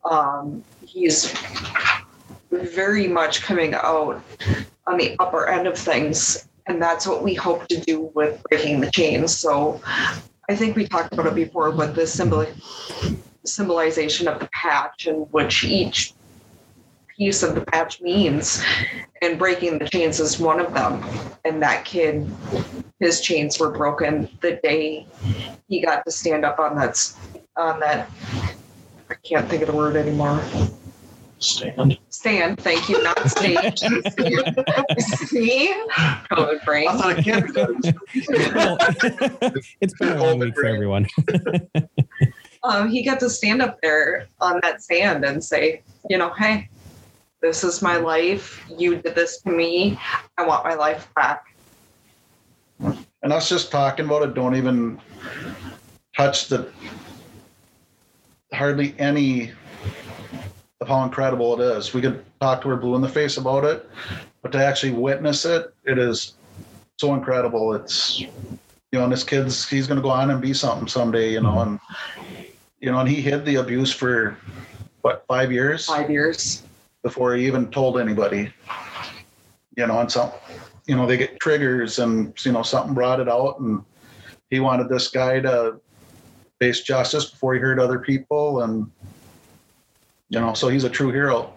[0.04, 1.32] Um, he's
[2.50, 4.22] very much coming out
[4.86, 6.48] on the upper end of things.
[6.66, 9.36] And that's what we hope to do with breaking the chains.
[9.36, 9.80] So
[10.48, 12.46] I think we talked about it before, but the symbol
[13.46, 16.14] symbolization of the patch and which each
[17.16, 18.64] piece of the patch means
[19.22, 21.04] and breaking the chains is one of them
[21.44, 22.28] and that kid
[23.00, 25.06] his chains were broken the day
[25.68, 27.12] he got to stand up on that
[27.56, 28.10] on that
[29.10, 30.42] i can't think of the word anymore
[31.44, 31.98] Stand.
[32.08, 35.74] stand thank you not stage see
[36.32, 37.94] covid brain I thought it can't be that.
[38.54, 38.78] Well,
[39.80, 41.06] it's been a long week for everyone.
[42.64, 46.68] um, he got to stand up there on that sand and say, you know, hey,
[47.42, 48.64] this is my life.
[48.74, 49.98] You did this to me.
[50.38, 51.44] I want my life back.
[53.22, 55.00] And us just talking about it don't even
[56.16, 56.70] touch the
[58.52, 59.52] hardly any
[60.80, 61.94] of how incredible it is.
[61.94, 63.88] We could talk to her blue in the face about it,
[64.42, 66.34] but to actually witness it, it is
[66.98, 67.74] so incredible.
[67.74, 68.28] It's you
[68.92, 71.80] know, and this kid's he's gonna go on and be something someday, you know, and
[72.80, 74.36] you know, and he hid the abuse for
[75.00, 76.62] what, five years Five years.
[77.02, 78.52] before he even told anybody.
[79.76, 80.30] You know, and some,
[80.86, 83.82] you know, they get triggers and, you know, something brought it out and
[84.50, 85.80] he wanted this guy to
[86.60, 88.62] face justice before he hurt other people.
[88.62, 88.90] And,
[90.28, 91.52] you know, so he's a true hero.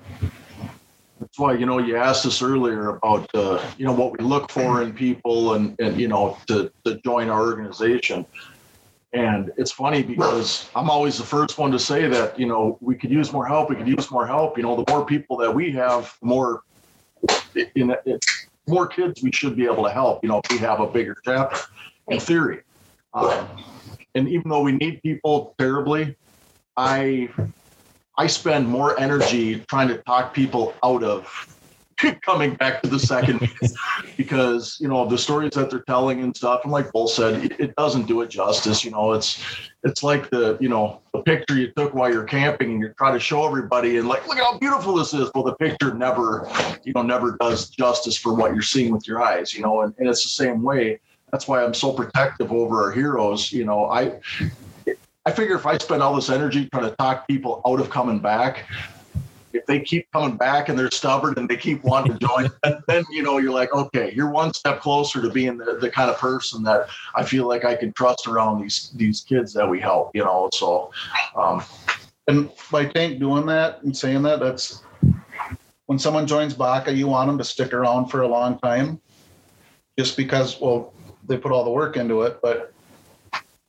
[1.20, 4.52] That's why, you know, you asked us earlier about, uh, you know, what we look
[4.52, 8.26] for in people and, and, you know, to, to join our organization.
[9.14, 12.96] And it's funny because I'm always the first one to say that, you know, we
[12.96, 13.70] could use more help.
[13.70, 14.58] We could use more help.
[14.58, 16.62] You know, the more people that we have, the more,
[17.76, 18.26] in it,
[18.68, 21.16] more kids we should be able to help, you know, if we have a bigger
[21.24, 21.58] chapter
[22.10, 22.62] in theory.
[23.14, 23.48] Um,
[24.14, 26.16] and even though we need people terribly,
[26.76, 27.30] I
[28.18, 31.54] I spend more energy trying to talk people out of
[32.22, 33.50] coming back to the second
[34.18, 37.60] because you know the stories that they're telling and stuff and like bull said it,
[37.60, 39.44] it doesn't do it justice you know it's
[39.84, 43.14] it's like the you know the picture you took while you're camping and you're trying
[43.14, 45.30] to show everybody and like look at how beautiful this is.
[45.34, 46.48] Well the picture never
[46.84, 49.94] you know never does justice for what you're seeing with your eyes you know and,
[49.98, 51.00] and it's the same way.
[51.32, 53.86] That's why i'm so protective over our heroes you know.
[53.86, 54.20] I
[55.28, 58.20] I figure if I spend all this energy trying to talk people out of coming
[58.20, 58.64] back,
[59.52, 62.50] if they keep coming back and they're stubborn and they keep wanting to join,
[62.88, 66.10] then you know you're like, okay, you're one step closer to being the, the kind
[66.10, 69.82] of person that I feel like I can trust around these these kids that we
[69.82, 70.16] help.
[70.16, 70.92] You know, so
[71.36, 71.62] um,
[72.30, 74.82] And by Tank doing that and saying that, that's
[75.88, 79.02] when someone joins BACA, you want them to stick around for a long time
[80.00, 80.94] just because, well,
[81.28, 82.74] they put all the work into it, but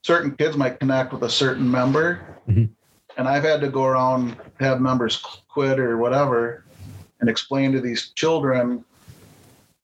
[0.09, 2.19] certain kids might connect with a certain member.
[2.49, 2.71] Mhm.
[3.19, 6.65] And I've had to go around, have members quit or whatever,
[7.21, 8.87] and explain to these children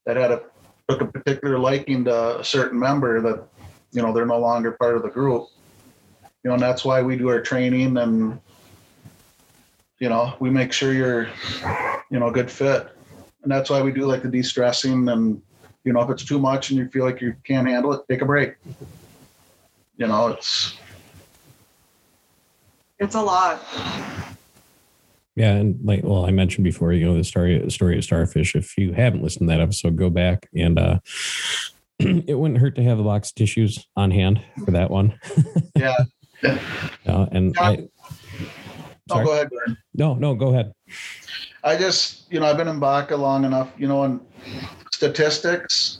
[0.07, 0.41] that had a
[0.89, 3.39] took a particular liking to a certain member that,
[3.93, 5.49] you know, they're no longer part of the group.
[6.43, 8.41] You know, and that's why we do our training and
[9.99, 11.29] you know, we make sure you're,
[12.11, 12.89] you know, a good fit.
[13.43, 15.41] And that's why we do like the de-stressing and,
[15.85, 18.23] you know, if it's too much and you feel like you can't handle it, take
[18.23, 18.55] a break.
[19.97, 20.77] You know, it's,
[22.99, 23.63] It's a lot.
[25.37, 28.55] Yeah, and like well, I mentioned before, you know, the story the story of Starfish.
[28.55, 30.99] If you haven't listened to that episode, go back and uh
[31.99, 35.19] it wouldn't hurt to have a box of tissues on hand for that one.
[35.77, 35.97] yeah.
[37.07, 37.89] Uh, and I
[39.11, 39.25] Oh, Sorry?
[39.27, 39.77] go ahead, Gordon.
[39.95, 40.73] no, no, go ahead.
[41.63, 44.19] I just, you know, I've been in BACA long enough, you know, and
[44.93, 45.99] statistics,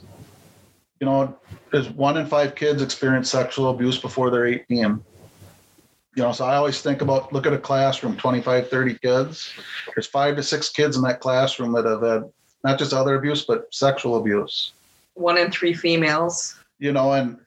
[0.99, 1.37] you know,
[1.71, 5.03] there's one in five kids experience sexual abuse before they're 18.
[6.15, 9.53] You know, so I always think about look at a classroom, 25, 30 kids.
[9.93, 12.31] There's five to six kids in that classroom that have had
[12.63, 14.71] not just other abuse, but sexual abuse.
[15.15, 16.57] One in three females.
[16.79, 17.37] You know, and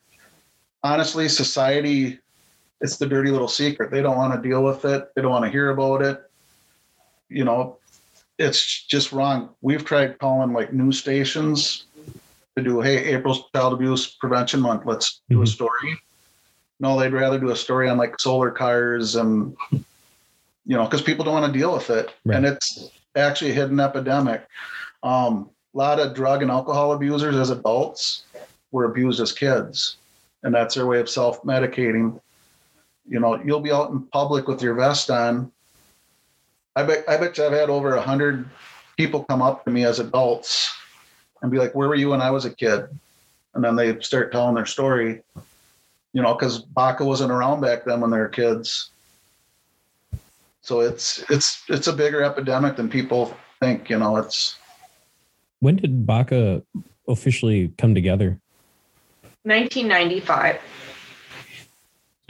[0.82, 2.18] honestly, society,
[2.80, 3.90] it's the dirty little secret.
[3.90, 5.10] They don't want to deal with it.
[5.14, 6.22] They don't want to hear about it.
[7.30, 7.78] You know,
[8.38, 9.50] it's just wrong.
[9.60, 11.86] We've tried calling like news stations
[12.58, 14.82] to do, hey, April's Child Abuse Prevention Month.
[14.84, 15.48] Let's do a Mhm.
[15.48, 16.00] story.
[16.80, 21.24] No, they'd rather do a story on like solar cars and you know, because people
[21.24, 22.36] don't want to deal with it, Right.
[22.36, 24.46] and it's actually a hidden epidemic.
[25.02, 28.24] Um, a lot of drug and alcohol abusers as adults
[28.70, 29.96] were abused as kids,
[30.42, 32.20] and that's their way of self-medicating.
[33.08, 35.50] You know, you'll be out in public with your vest on.
[36.76, 38.46] I bet I bet you I've had over a hundred
[38.98, 40.70] people come up to me as adults
[41.42, 42.86] and be like, "Where were you when I was a kid?"
[43.54, 45.22] And then they start telling their story.
[46.12, 48.90] You know, because Baca wasn't around back then when they were kids.
[50.62, 53.90] So it's it's it's a bigger epidemic than people think.
[53.90, 54.56] You know, it's
[55.60, 56.62] When did Baca
[57.06, 58.40] officially come together?
[59.44, 60.60] 1995, So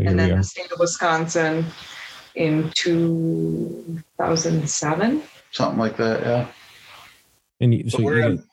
[0.06, 1.64] and then the state of Wisconsin
[2.36, 5.22] in 2007.
[5.50, 6.20] something like that.
[6.20, 6.46] Yeah.
[7.60, 8.44] And you, so But we're you, in,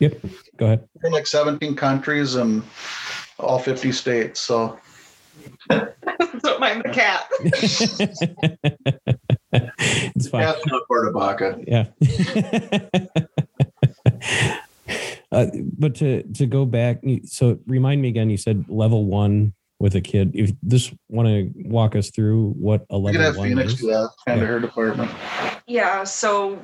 [0.00, 0.20] yep,
[0.56, 0.88] go ahead.
[1.02, 2.62] we're in like 17 countries and
[3.38, 4.40] all 50 states.
[4.40, 4.78] So
[5.68, 7.26] Don't mind the cat.
[9.52, 10.42] it's fine.
[10.42, 11.58] That's not part of Baca.
[11.66, 11.86] Yeah.
[15.32, 15.46] uh,
[15.78, 18.30] but to to go back, so remind me again.
[18.30, 20.32] You said level one with a kid.
[20.34, 23.80] If this want to walk us through what a you level have one Phoenix is.
[23.80, 24.46] do that and Yeah.
[24.46, 25.10] her department.
[25.66, 26.58] Yeah, so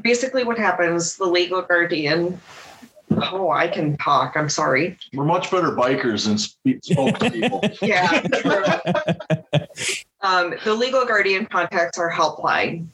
[0.00, 2.40] basically what happens, the legal guardian,
[3.10, 4.98] oh, I can talk, I'm sorry.
[5.12, 7.62] We're much better bikers than spe- spoke to people.
[7.82, 8.22] Yeah.
[10.20, 12.86] Um, the legal guardian contacts our helpline.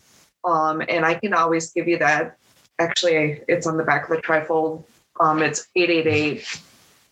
[0.45, 2.37] Um, and I can always give you that.
[2.81, 4.83] Actually, it's on the back of the trifold.
[5.21, 6.61] Um, it's 888,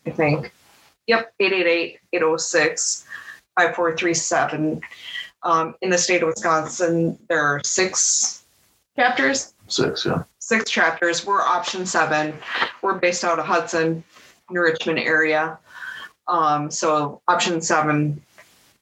[0.05, 0.51] I think.
[1.07, 3.05] Yep, 888 806
[3.55, 4.81] 5437.
[5.43, 8.38] Um, in the state of Wisconsin, there are six
[8.99, 10.23] chapters Six, yeah.
[10.39, 11.25] six chapters.
[11.25, 12.33] We're option seven.
[12.81, 14.03] We're based out of Hudson,
[14.49, 15.59] New Richmond area.
[16.27, 18.19] Um, so option seven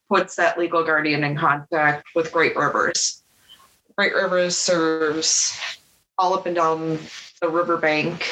[0.10, 3.21] puts that legal guardian in contact with Great Rivers.
[3.97, 5.60] Great Rivers serves
[6.17, 6.99] all up and down
[7.41, 8.25] the riverbank,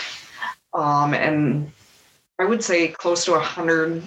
[0.73, 1.69] um, and
[2.39, 4.03] I would say close to 100, 100 and a hundred,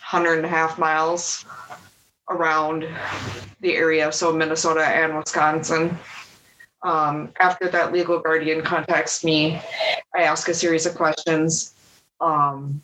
[0.00, 1.44] hundred and a half miles
[2.28, 2.88] around
[3.60, 4.10] the area.
[4.10, 5.96] So Minnesota and Wisconsin
[6.82, 9.60] um, after that legal guardian contacts me,
[10.14, 11.74] I ask a series of questions.
[12.20, 12.82] Um,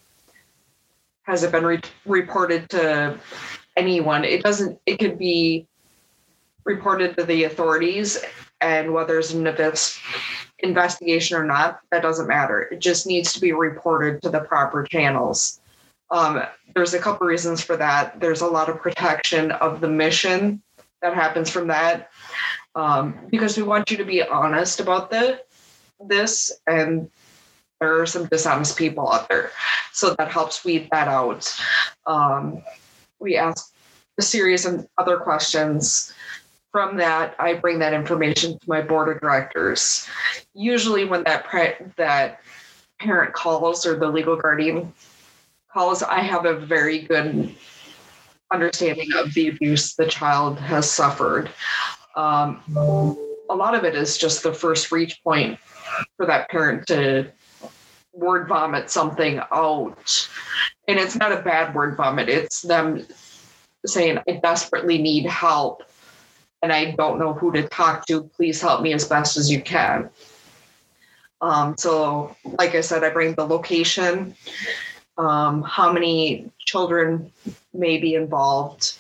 [1.22, 3.18] has it been re- reported to
[3.76, 4.24] anyone?
[4.24, 5.66] It doesn't, it could be
[6.64, 8.18] reported to the authorities,
[8.60, 9.98] and whether there's an invest-
[10.60, 12.62] investigation or not, that doesn't matter.
[12.62, 15.60] It just needs to be reported to the proper channels.
[16.10, 16.42] Um,
[16.74, 18.18] there's a couple reasons for that.
[18.20, 20.62] There's a lot of protection of the mission
[21.02, 22.10] that happens from that
[22.78, 25.40] um, because we want you to be honest about the
[26.06, 27.10] this and
[27.80, 29.50] there are some dishonest people out there.
[29.92, 31.52] So that helps weed that out.
[32.06, 32.62] Um,
[33.18, 33.72] we ask
[34.16, 36.14] a series of other questions.
[36.70, 40.06] From that i bring that information to my board of directors.
[40.54, 42.40] Usually when that pre- that
[43.00, 44.92] parent calls or the legal guardian
[45.72, 47.54] calls i have a very good
[48.52, 51.50] understanding of the abuse the child has suffered
[52.16, 52.62] um,
[53.50, 55.58] a lot of it is just the first reach point
[56.16, 57.30] for that parent to
[58.12, 60.28] word vomit something out.
[60.86, 63.06] And it's not a bad word vomit, it's them
[63.86, 65.82] saying, I desperately need help
[66.62, 68.22] and I don't know who to talk to.
[68.22, 70.10] Please help me as best as you can.
[71.40, 74.34] Um, so, like I said, I bring the location,
[75.18, 77.30] um, how many children
[77.72, 78.98] may be involved,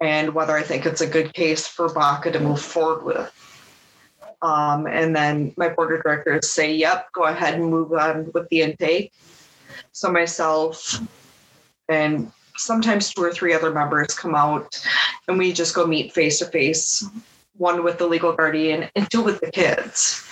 [0.00, 3.34] and whether I think it's a good case for Baca to move forward with.
[4.42, 8.48] Um, and then my board of directors say, yep, go ahead and move on with
[8.50, 9.12] the intake.
[9.92, 11.00] So myself
[11.88, 14.80] and sometimes two or three other members come out
[15.26, 17.04] and we just go meet face to face,
[17.56, 20.24] one with the legal guardian and two with the kids.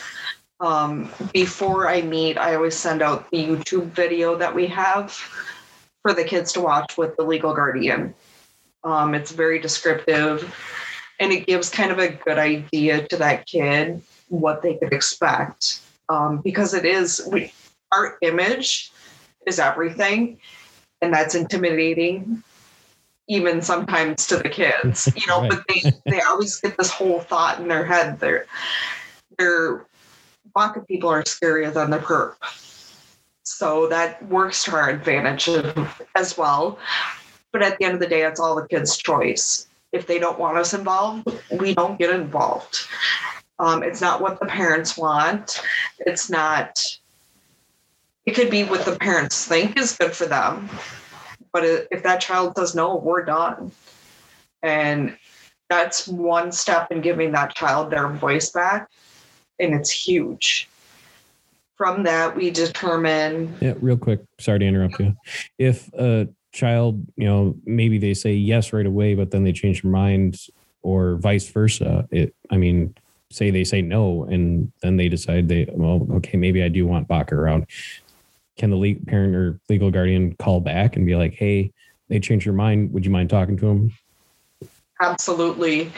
[0.61, 5.11] Um, before I meet, I always send out the YouTube video that we have
[6.03, 8.15] for the kids to watch with the legal guardian.
[8.85, 10.55] Um, it's very descriptive
[11.19, 15.81] and it gives kind of a good idea to that kid what they could expect.
[16.09, 17.53] Um, because it is we,
[17.93, 18.93] our image
[19.47, 20.39] is everything
[21.03, 22.43] and that's intimidating
[23.29, 25.51] even sometimes to the kids you know Right.
[25.51, 28.21] but they they always get this whole thought in their head.
[28.21, 28.47] They're
[29.39, 29.85] they're
[30.55, 32.35] Baca people are scarier than the perp.
[33.43, 35.49] So that works to our advantage
[36.15, 36.79] as well
[37.53, 40.39] but at the end of the day it's all the kids choice if they don't
[40.39, 41.29] want us involved
[41.59, 42.87] we don't get involved
[43.59, 45.63] Um, it's not what the parents want.
[46.01, 46.79] It's not,
[48.27, 50.69] it could be what the parents think is good for them.
[51.53, 53.73] But if that child says no, we're done.
[54.63, 55.17] And
[55.71, 58.91] that's one step in giving that child their voice back.
[59.59, 60.69] And it's huge.
[61.79, 63.57] From that, we determine.
[63.61, 64.21] Yeah, real quick.
[64.39, 65.17] Sorry to interrupt you.
[65.59, 69.83] If a child, you know, maybe they say yes right away, but then they change
[69.83, 70.41] their mind,
[70.83, 72.09] or vice versa.
[72.11, 72.95] It, I mean,
[73.31, 77.09] say they say no, and then they decide they, well, okay, maybe I do want
[77.09, 77.67] Baca around.
[78.57, 81.73] Can the legal parent or legal guardian call back and be like, hey,
[82.09, 82.93] they changed your mind.
[82.93, 83.93] Would you mind talking to them?
[85.01, 85.93] Absolutely.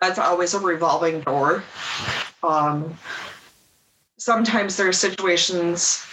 [0.00, 1.64] That's always a revolving door.
[2.42, 2.96] Um,
[4.18, 6.06] sometimes there are situations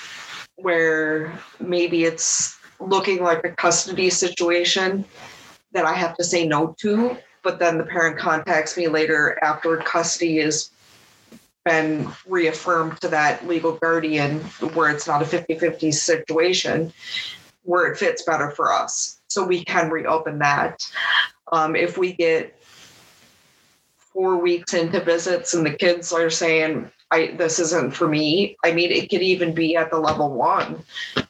[0.56, 5.06] where maybe it's looking like a custody situation
[5.72, 9.78] that I have to say no to, but then the parent contacts me later after
[9.78, 10.72] custody has
[11.64, 14.40] been reaffirmed to that legal guardian
[14.74, 16.92] where it's not a 50 50 situation
[17.64, 19.20] where it fits better for us.
[19.28, 20.84] So we can reopen that.
[21.52, 22.60] Um, if we get
[23.98, 28.58] four weeks into visits and the kids are saying, I this isn't for me.
[28.64, 30.84] I mean, it could even be at the level one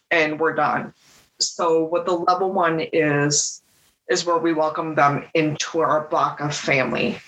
[0.10, 0.94] and we're done.
[1.42, 3.62] So what the level one is
[4.10, 7.20] is where we welcome them into our Baca family.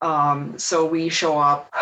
[0.00, 1.72] Um, so we show up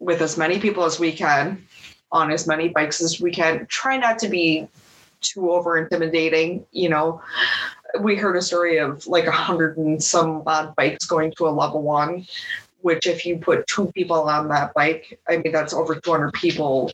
[0.00, 1.64] with as many people as we can
[2.10, 3.66] on as many bikes as we can.
[3.66, 4.68] Try not to be
[5.20, 7.22] too over intimidating, you know
[8.00, 11.50] we heard a story of like a hundred and some odd bikes going to a
[11.50, 12.26] level one,
[12.82, 16.90] which if you put two people on that bike, I mean that's over 200 people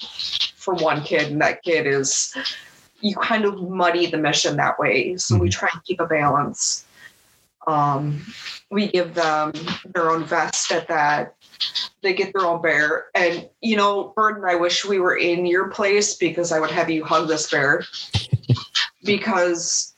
[0.57, 2.35] for one kid, and that kid is
[3.03, 5.17] you kind of muddy the mission that way.
[5.17, 5.59] So we mm-hmm.
[5.59, 6.87] try and keep a balance.
[7.67, 8.25] Um,
[8.71, 9.53] we give them
[9.93, 11.35] their own vest at that.
[12.01, 13.07] They get their own bear.
[13.15, 16.91] And, you know, Burden, I wish we were in your place because I would have
[16.91, 17.85] you hug this bear.
[19.05, 19.95] because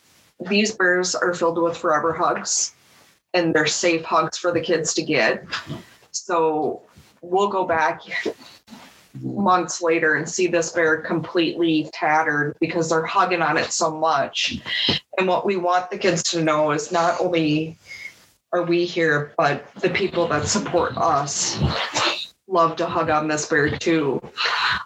[0.49, 2.75] these bears are filled with forever hugs
[3.33, 5.45] and they're safe hugs for the kids to get.
[6.11, 6.83] So
[7.21, 8.03] we'll go back
[9.21, 14.59] months later and see this bear completely tattered because they're hugging on it so much.
[15.19, 17.79] And what we want the kids to know is not only
[18.53, 21.61] are we here, but the people that support us
[22.47, 24.21] love to hug on this bear too.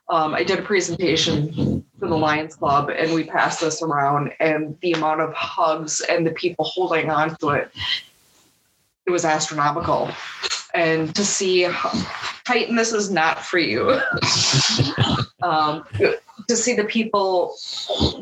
[0.09, 4.79] Um, I did a presentation for the Lions Club and we passed this around, and
[4.81, 7.71] the amount of hugs and the people holding on to it,
[9.07, 10.11] it was astronomical.
[10.75, 11.67] And to see
[12.49, 13.91] Titan, this is not for you.
[15.43, 15.85] um,
[16.49, 17.55] to see the people,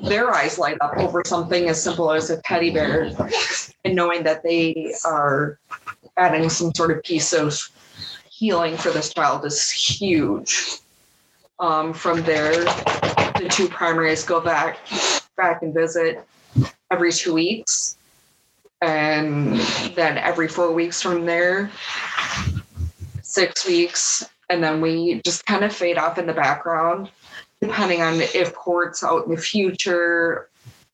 [0.03, 3.13] their eyes light up over something as simple as a teddy bear,
[3.85, 5.61] and knowing that they are
[6.17, 7.57] adding some sort of piece of
[8.29, 10.79] healing for this child is huge.
[11.61, 14.81] Um, from there, the two primaries go back
[15.37, 16.27] back and visit
[16.91, 17.97] every two weeks,
[18.83, 19.57] and
[19.95, 21.71] then every four weeks from there,
[23.37, 27.11] six weeks, and then we just kind of fade off in the background,
[27.61, 30.49] depending on if court's out in the future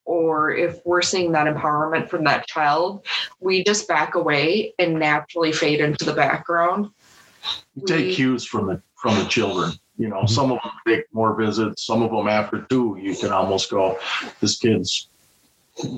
[0.05, 3.07] or if we're seeing that empowerment from that child,
[3.39, 6.91] we just back away and naturally fade into the background
[7.75, 9.73] you take we, cues from the from the children.
[9.97, 11.87] You know, some of them take more visits.
[11.87, 13.99] Some of them after two, you can almost go,
[14.41, 15.09] this kid's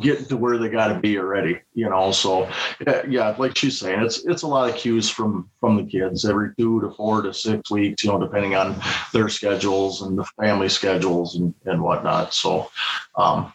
[0.00, 1.60] getting to where they got to be already.
[1.74, 2.48] You know, so
[2.86, 6.24] yeah, yeah, like she's saying, it's it's a lot of cues from from the kids
[6.24, 8.04] every two to four to six weeks.
[8.04, 8.80] You know, depending on
[9.12, 12.34] their schedules and the family schedules and and whatnot.
[12.34, 12.70] So.
[13.16, 13.52] um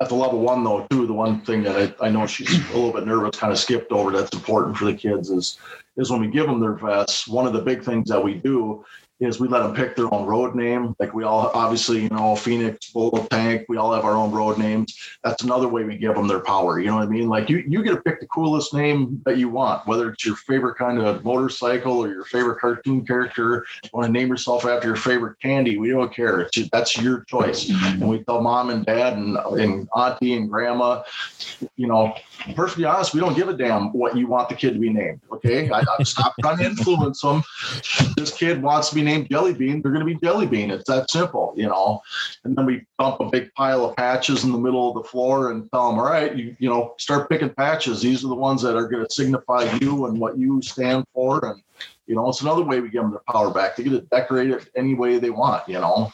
[0.00, 2.74] at the level one though too the one thing that I, I know she's a
[2.74, 5.60] little bit nervous kind of skipped over that's important for the kids is
[5.96, 8.84] is when we give them their vests, one of the big things that we do
[9.22, 10.96] is we let them pick their own road name.
[10.98, 14.58] Like we all obviously, you know, Phoenix, Bull, Tank, we all have our own road
[14.58, 14.96] names.
[15.22, 16.80] That's another way we give them their power.
[16.80, 17.28] You know what I mean?
[17.28, 20.36] Like you, you get to pick the coolest name that you want, whether it's your
[20.36, 23.64] favorite kind of motorcycle or your favorite cartoon character.
[23.84, 25.78] You want to name yourself after your favorite candy.
[25.78, 26.40] We don't care.
[26.40, 27.70] It's that's your choice.
[27.70, 31.02] And we tell mom and dad and, and auntie and grandma,
[31.76, 32.14] you know,
[32.56, 35.20] perfectly honest, we don't give a damn what you want the kid to be named.
[35.30, 35.70] Okay.
[35.70, 37.42] I, I stop trying to influence them.
[38.16, 40.70] This kid wants to be named named Jelly Bean, they're going to be Jelly Bean.
[40.70, 42.00] It's that simple, you know.
[42.44, 45.50] And then we dump a big pile of patches in the middle of the floor
[45.50, 48.02] and tell them, all right, you you know, start picking patches.
[48.02, 51.44] These are the ones that are going to signify you and what you stand for.
[51.44, 51.62] And
[52.06, 53.76] you know, it's another way we give them their power back.
[53.76, 55.68] They get to decorate it any way they want.
[55.68, 56.12] You know,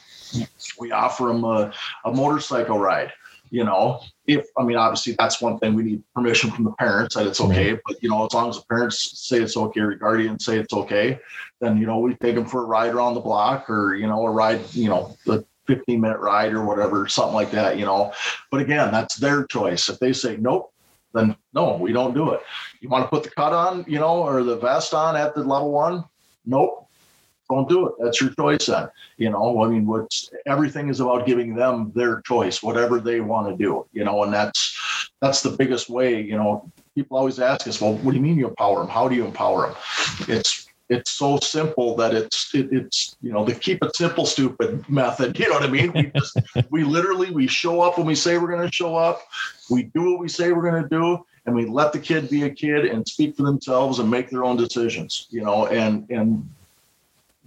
[0.79, 1.73] we offer them a,
[2.05, 3.13] a motorcycle ride
[3.51, 7.17] you know, if I mean, obviously that's one thing we need permission from the parents
[7.17, 7.79] that it's okay.
[7.87, 10.75] But you know, as long as the parents say it's okay, or guardians say it's
[10.75, 11.19] okay,
[11.61, 14.27] then you know we take them for a ride around the block, or you know,
[14.27, 17.79] a ride, you know, the 15 minute ride or whatever, something like that.
[17.79, 18.13] You know,
[18.51, 19.89] but again, that's their choice.
[19.89, 20.73] If they say nope,
[21.15, 22.41] then no, we don't do it.
[22.81, 25.43] You want to put the cut on, you know, or the vest on at the
[25.43, 26.05] level one?
[26.45, 26.88] Nope,
[27.51, 27.95] don't do it.
[27.99, 28.89] That's your choice then.
[29.17, 33.49] You know, I mean, what's everything is about giving them their choice, whatever they want
[33.49, 36.71] to do, you know, and that's that's the biggest way, you know.
[36.95, 38.89] People always ask us, well, what do you mean you empower them?
[38.89, 39.77] How do you empower them?
[40.29, 44.89] It's it's so simple that it's it, it's you know the keep it simple stupid
[44.89, 46.39] method you know what i mean we just
[46.71, 49.23] we literally we show up when we say we're going to show up
[49.71, 52.45] we do what we say we're going to do and we let the kid be
[52.45, 56.49] a kid and speak for themselves and make their own decisions you know and and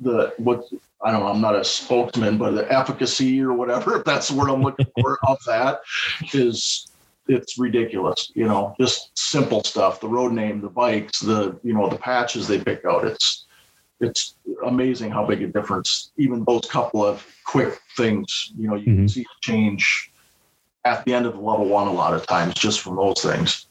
[0.01, 0.65] the what
[1.03, 4.35] I don't know, I'm not a spokesman, but the efficacy or whatever, if that's the
[4.35, 5.81] word I'm looking for of that
[6.33, 6.87] is
[7.27, 11.87] it's ridiculous, you know, just simple stuff, the road name, the bikes, the you know,
[11.87, 13.05] the patches they pick out.
[13.05, 13.45] It's
[13.99, 14.35] it's
[14.65, 18.95] amazing how big a difference even those couple of quick things, you know, you mm-hmm.
[18.97, 20.11] can see change
[20.83, 23.67] at the end of the level one a lot of times just from those things.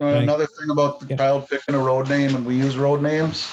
[0.00, 1.16] Uh, another thing about the yeah.
[1.16, 3.48] child picking a road name, and we use road names,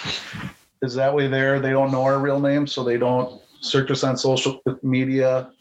[0.82, 1.60] is that way there.
[1.60, 5.52] They don't know our real name so they don't search us on social media.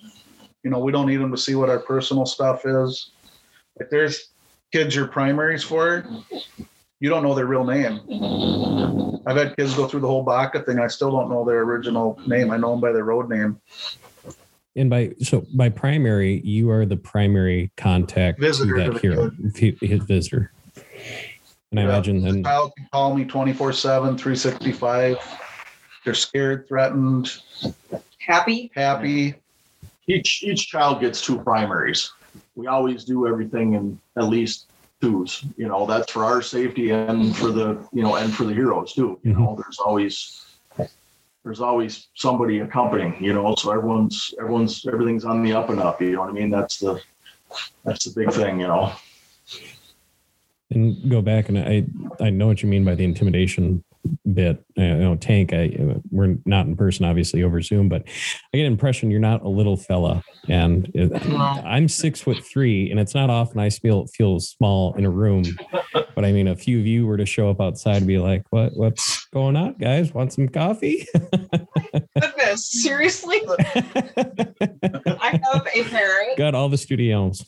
[0.62, 3.10] You know we don't need them to see what our personal stuff is.
[3.76, 4.30] If there's
[4.72, 6.04] kids you're primaries for
[7.00, 8.00] you don't know their real name.
[9.26, 12.18] I've had kids go through the whole baca thing i still don't know their original
[12.26, 12.50] name.
[12.50, 13.60] I know them by their road name.
[14.76, 19.30] And by so by primary you are the primary contact visitor to that to hero
[19.80, 20.53] his visitor
[21.78, 25.16] and I imagine then the child can call me 24 7, 365.
[26.04, 27.32] They're scared, threatened,
[28.18, 28.70] happy.
[28.74, 29.34] Happy.
[30.06, 32.12] Each each child gets two primaries.
[32.54, 34.66] We always do everything in at least
[35.00, 35.44] twos.
[35.56, 38.92] You know, that's for our safety and for the you know and for the heroes
[38.92, 39.18] too.
[39.22, 39.42] You mm-hmm.
[39.42, 40.46] know, there's always
[41.42, 46.00] there's always somebody accompanying, you know, so everyone's everyone's everything's on the up and up,
[46.00, 46.50] you know what I mean?
[46.50, 47.00] That's the
[47.84, 48.92] that's the big thing, you know
[50.74, 51.84] and go back and I
[52.20, 53.84] I know what you mean by the intimidation
[54.32, 54.62] bit.
[54.78, 55.52] Uh, you know, Tank.
[55.52, 58.02] I uh, we're not in person, obviously over Zoom, but
[58.52, 60.90] I get an impression you're not a little fella, and
[61.64, 65.44] I'm six foot three, and it's not often I feel feel small in a room.
[66.14, 68.44] But I mean, a few of you were to show up outside and be like,
[68.50, 70.12] "What what's going on, guys?
[70.12, 71.06] Want some coffee?"
[72.20, 73.40] Goodness, seriously?
[73.48, 76.38] I have a parent.
[76.38, 77.44] Got all the studios.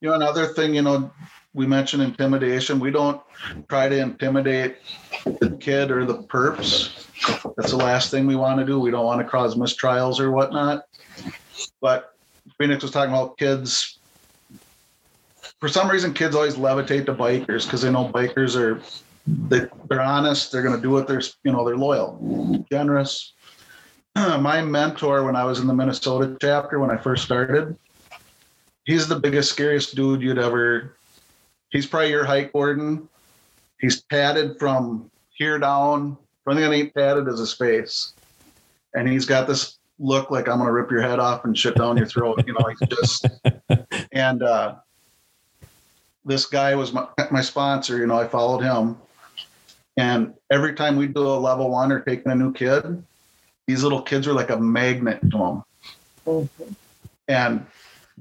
[0.00, 1.10] You know, another thing, you know,
[1.52, 2.80] we mentioned intimidation.
[2.80, 3.20] We don't
[3.68, 4.76] try to intimidate
[5.24, 7.06] the kid or the perps.
[7.56, 8.78] That's the last thing we want to do.
[8.78, 10.84] We don't want to cause mistrials or whatnot.
[11.80, 12.14] But
[12.58, 13.98] Phoenix was talking about kids.
[15.58, 18.80] For some reason, kids always levitate to bikers because they know bikers are
[19.26, 20.50] they, they're honest.
[20.50, 23.34] They're going to do what they're you know they're loyal, generous.
[24.16, 27.76] My mentor when I was in the Minnesota chapter when I first started,
[28.84, 30.96] he's the biggest, scariest dude you'd ever.
[31.70, 33.08] He's probably your height, Gordon.
[33.80, 36.16] He's padded from here down.
[36.44, 38.12] From The only thing ain't padded is his face,
[38.94, 41.96] and he's got this look like I'm gonna rip your head off and shit down
[41.96, 42.42] your throat.
[42.46, 43.26] you know, he's just.
[44.12, 44.74] And uh,
[46.24, 47.98] this guy was my, my sponsor.
[47.98, 48.96] You know, I followed him,
[49.96, 53.02] and every time we do a level one or taking a new kid,
[53.66, 55.62] these little kids are like a magnet to him.
[56.26, 56.72] Mm-hmm.
[57.28, 57.66] And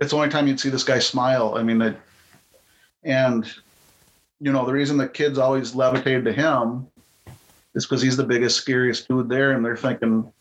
[0.02, 1.56] it's the only time you'd see this guy smile.
[1.56, 1.98] I mean, it,
[3.04, 3.46] and
[4.40, 6.88] you know, the reason the kids always levitated to him
[7.76, 10.32] is because he's the biggest, scariest dude there, and they're thinking,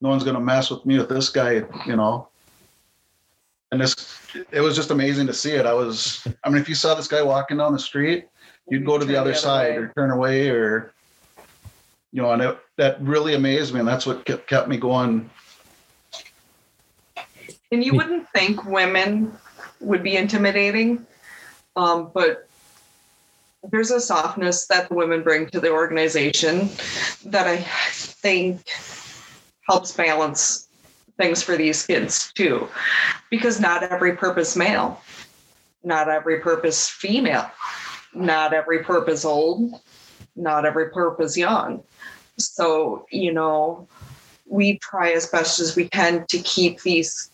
[0.00, 2.28] no one's gonna mess with me with this guy, you know.
[3.70, 4.18] And this,
[4.50, 5.64] it was just amazing to see it.
[5.64, 8.28] I was, I mean, if you saw this guy walking down the street,
[8.68, 9.76] you'd go to the other, the other side way.
[9.76, 10.92] or turn away, or
[12.12, 15.28] you know, and it, that really amazed me, and that's what kept, kept me going
[17.72, 19.32] and you wouldn't think women
[19.80, 21.04] would be intimidating,
[21.74, 22.46] um, but
[23.70, 26.68] there's a softness that the women bring to the organization
[27.24, 28.60] that I think
[29.66, 30.68] helps balance
[31.16, 32.68] things for these kids too.
[33.30, 35.00] Because not every purpose male,
[35.82, 37.50] not every purpose female,
[38.14, 39.80] not every purpose old,
[40.36, 41.82] not every purpose young.
[42.38, 43.88] So, you know,
[44.46, 47.31] we try as best as we can to keep these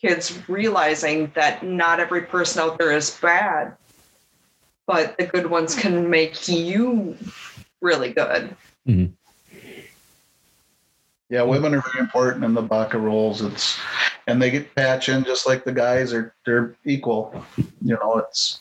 [0.00, 3.76] kids realizing that not every person out there is bad,
[4.86, 7.16] but the good ones can make you
[7.80, 8.54] really good.
[8.86, 9.12] Mm-hmm.
[11.28, 13.40] Yeah, women are very important in the BACA roles.
[13.40, 13.78] It's
[14.26, 17.44] and they get patch in just like the guys are they're equal.
[17.56, 18.60] You know, it's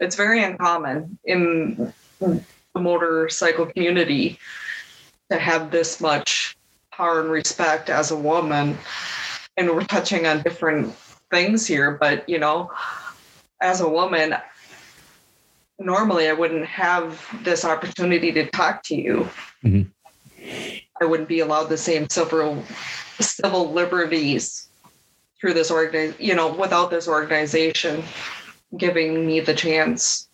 [0.00, 4.38] it's very uncommon in the motorcycle community
[5.30, 6.56] to have this much
[6.90, 8.76] power and respect as a woman.
[9.60, 10.94] And we're touching on different
[11.30, 12.70] things here, but you know,
[13.60, 14.34] as a woman,
[15.78, 19.28] normally I wouldn't have this opportunity to talk to you.
[19.62, 19.82] Mm-hmm.
[21.02, 22.64] I wouldn't be allowed the same civil
[23.20, 24.68] civil liberties
[25.38, 28.02] through this organization, you know, without this organization
[28.78, 30.30] giving me the chance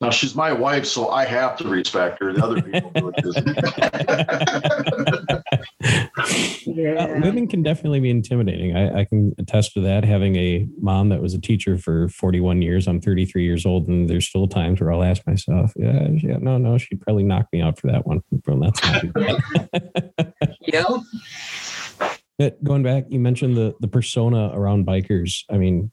[0.00, 2.32] now she's my wife, so I have to respect her.
[2.32, 4.93] The other people do it.
[6.66, 6.94] yeah.
[6.94, 8.76] Uh, women can definitely be intimidating.
[8.76, 10.04] I, I, can attest to that.
[10.04, 14.08] Having a mom that was a teacher for 41 years, I'm 33 years old, and
[14.08, 17.60] there's still times where I'll ask myself, "Yeah, yeah, no, no, she'd probably knock me
[17.60, 19.04] out for that one." Well, that's not
[20.60, 20.86] yep.
[22.38, 25.44] But going back, you mentioned the the persona around bikers.
[25.50, 25.90] I mean,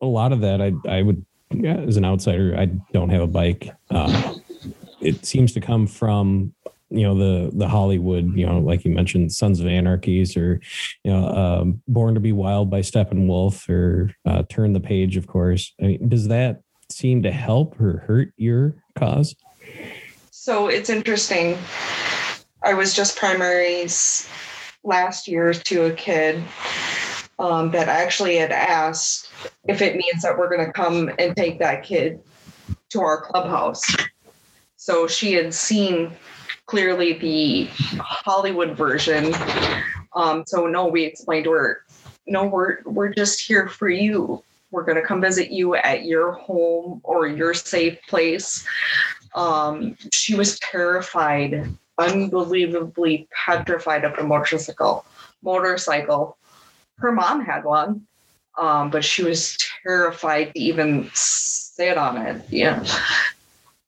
[0.00, 3.26] a lot of that I I would yeah, as an outsider, I don't have a
[3.26, 3.70] bike.
[3.90, 4.34] Uh,
[5.00, 6.54] it seems to come from
[6.90, 10.60] you know the the Hollywood, you know, like you mentioned, Sons of Anarchies, or
[11.04, 15.26] you know, um, Born to Be Wild by Steppenwolf, or uh, Turn the Page, of
[15.26, 15.72] course.
[15.80, 19.34] I mean, does that seem to help or hurt your cause?
[20.30, 21.56] So it's interesting.
[22.62, 24.28] I was just primaries
[24.82, 26.42] last year to a kid
[27.38, 29.30] um, that actually had asked
[29.66, 32.20] if it means that we're going to come and take that kid
[32.90, 33.82] to our clubhouse.
[34.76, 36.12] So she had seen
[36.70, 37.68] clearly the
[37.98, 39.34] Hollywood version.
[40.14, 41.78] Um, so no, we explained we're
[42.26, 44.42] no, we're we're just here for you.
[44.70, 48.64] We're to come visit you at your home or your safe place.
[49.34, 55.04] Um, she was terrified, unbelievably petrified of the motorcycle.
[55.42, 56.36] Motorcycle
[57.00, 58.06] her mom had one,
[58.58, 62.42] um, but she was terrified to even sit on it.
[62.50, 62.84] Yeah.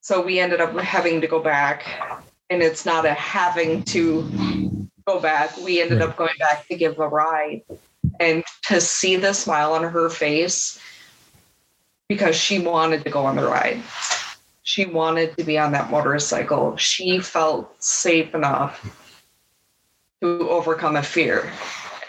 [0.01, 1.87] So we ended up having to go back,
[2.53, 5.57] and it's not a having to go back.
[5.57, 6.09] We ended right.
[6.11, 7.63] up going back to give a ride,
[8.21, 10.79] and to see the smile on her face
[12.09, 13.83] because she wanted to go on the ride.
[14.65, 16.77] She wanted to be on that motorcycle.
[16.77, 18.81] She felt safe enough
[20.21, 21.51] to overcome a fear.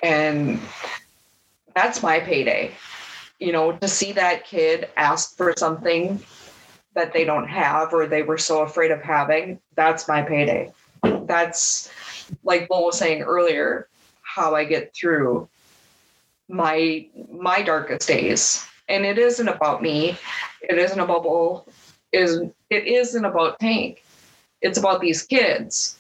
[0.03, 0.59] And
[1.73, 2.71] that's my payday.
[3.39, 6.21] You know, to see that kid ask for something
[6.95, 10.71] that they don't have or they were so afraid of having, that's my payday.
[11.03, 11.91] That's
[12.43, 13.87] like Bull was saying earlier,
[14.21, 15.47] how I get through
[16.49, 18.65] my my darkest days.
[18.89, 20.17] And it isn't about me.
[20.61, 21.67] It isn't about Bull.
[22.11, 24.03] It isn't about Tank.
[24.61, 25.97] It's about these kids.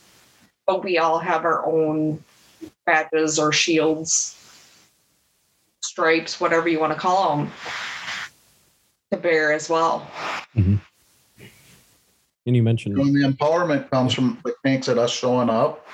[0.67, 2.23] But we all have our own
[2.85, 4.37] badges or shields
[5.81, 7.51] stripes, whatever you want to call them,
[9.13, 10.07] to bear as well.
[10.55, 10.75] Mm-hmm.
[12.45, 15.87] And you mentioned when the empowerment comes from the tanks at us showing up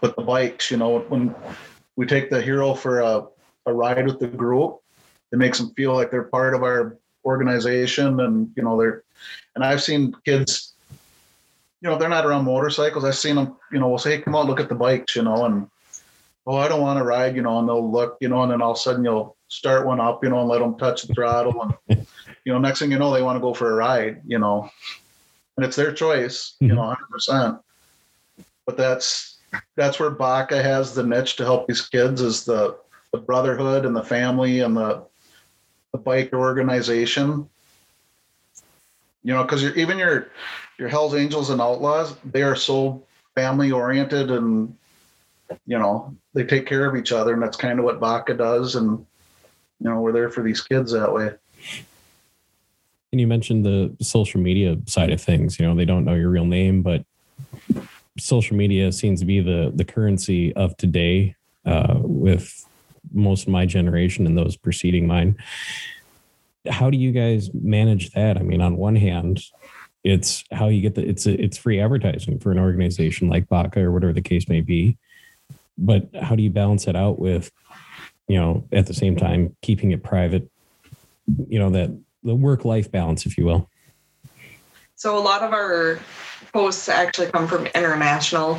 [0.00, 0.70] with the bikes.
[0.70, 1.34] You know, when
[1.96, 3.26] we take the hero for a,
[3.66, 4.80] a ride with the group,
[5.32, 9.02] it makes them feel like they're part of our organization, and you know they're.
[9.56, 10.74] And I've seen kids
[11.80, 13.04] you know, they're not around motorcycles.
[13.04, 15.22] I've seen them, you know, we'll say, hey, come on, look at the bikes, you
[15.22, 15.68] know, and
[16.46, 18.62] oh, I don't want to ride, you know, and they'll look, you know, and then
[18.62, 21.14] all of a sudden you'll start one up, you know, and let them touch the
[21.14, 21.74] throttle.
[21.88, 22.05] And,
[22.46, 24.70] you know, next thing you know, they want to go for a ride, you know,
[25.56, 26.76] and it's their choice, you mm-hmm.
[26.76, 27.60] know, 100%.
[28.64, 29.38] But that's,
[29.74, 32.78] that's where Baca has the niche to help these kids is the,
[33.12, 35.02] the brotherhood and the family and the,
[35.90, 37.48] the bike organization.
[39.24, 40.28] You know, because even your
[40.78, 43.02] your Hell's Angels and Outlaws, they are so
[43.34, 44.76] family oriented and
[45.66, 48.76] you know they take care of each other, and that's kind of what Baca does.
[48.76, 49.04] And
[49.80, 51.32] you know, we're there for these kids that way.
[53.12, 55.58] And you mentioned the social media side of things.
[55.58, 57.04] You know, they don't know your real name, but
[58.18, 61.34] social media seems to be the the currency of today
[61.64, 62.66] uh, with
[63.12, 65.36] most of my generation and those preceding mine.
[66.68, 68.36] How do you guys manage that?
[68.36, 69.40] I mean, on one hand,
[70.02, 73.92] it's how you get the it's it's free advertising for an organization like Baca or
[73.92, 74.96] whatever the case may be
[75.78, 77.50] but how do you balance it out with
[78.28, 80.48] you know at the same time keeping it private
[81.48, 81.90] you know that
[82.26, 83.70] the work life balance if you will.
[84.96, 86.00] So a lot of our
[86.52, 88.58] posts actually come from international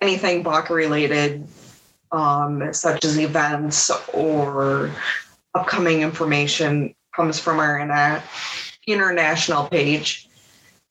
[0.00, 1.46] anything Baca related
[2.12, 4.90] um, such as events or
[5.54, 7.80] upcoming information comes from our
[8.86, 10.28] international page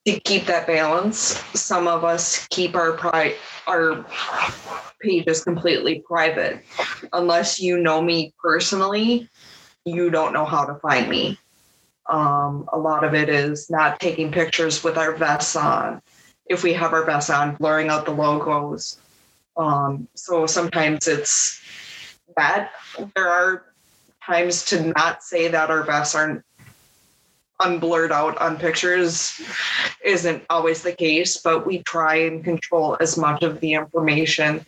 [0.06, 1.42] to keep that balance.
[1.54, 3.36] Some of us keep our pride
[3.68, 4.06] our
[5.02, 6.62] page is completely private.
[7.14, 9.30] Unless you know me personally,
[9.86, 11.38] you don't know how to find me.
[12.10, 16.02] Um, a lot of it is not taking pictures with our vests on.
[16.46, 18.98] If we have our vests on, blurring out the logos.
[19.56, 21.62] Um, so sometimes it's
[22.36, 22.72] that.
[23.16, 23.66] There are
[24.26, 26.44] times to not say that our vests aren't
[27.62, 29.40] unblurred out on pictures
[30.04, 34.66] isn't always the case, but we try and control as much of the information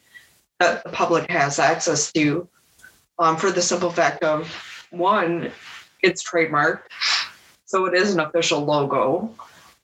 [0.59, 2.47] that the public has access to
[3.19, 4.49] um, for the simple fact of
[4.91, 5.51] one,
[6.01, 6.83] it's trademarked.
[7.75, 9.35] So it is an official logo.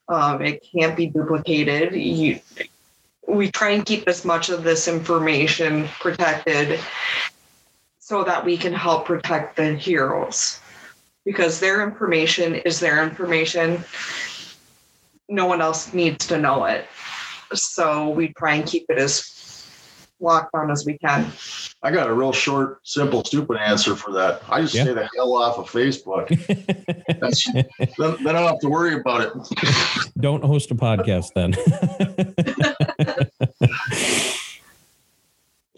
[0.08, 1.94] Um, it can't be duplicated.
[1.94, 2.40] You,
[3.28, 6.80] we try and keep as much of this information protected
[8.00, 10.62] so that we can help protect the heroes
[11.26, 13.84] because their information is their information.
[15.28, 16.86] No one else needs to know it.
[17.54, 19.68] So we try and keep it as
[20.22, 21.30] locked down as we can.
[21.84, 24.44] I got a real short, simple, stupid answer for that.
[24.48, 24.84] I just Yeah.
[24.84, 26.28] stay the hell off of Facebook.
[27.20, 27.44] That's,
[27.98, 29.34] then, then I don't have to worry about it.
[30.20, 31.56] Don't host a podcast then.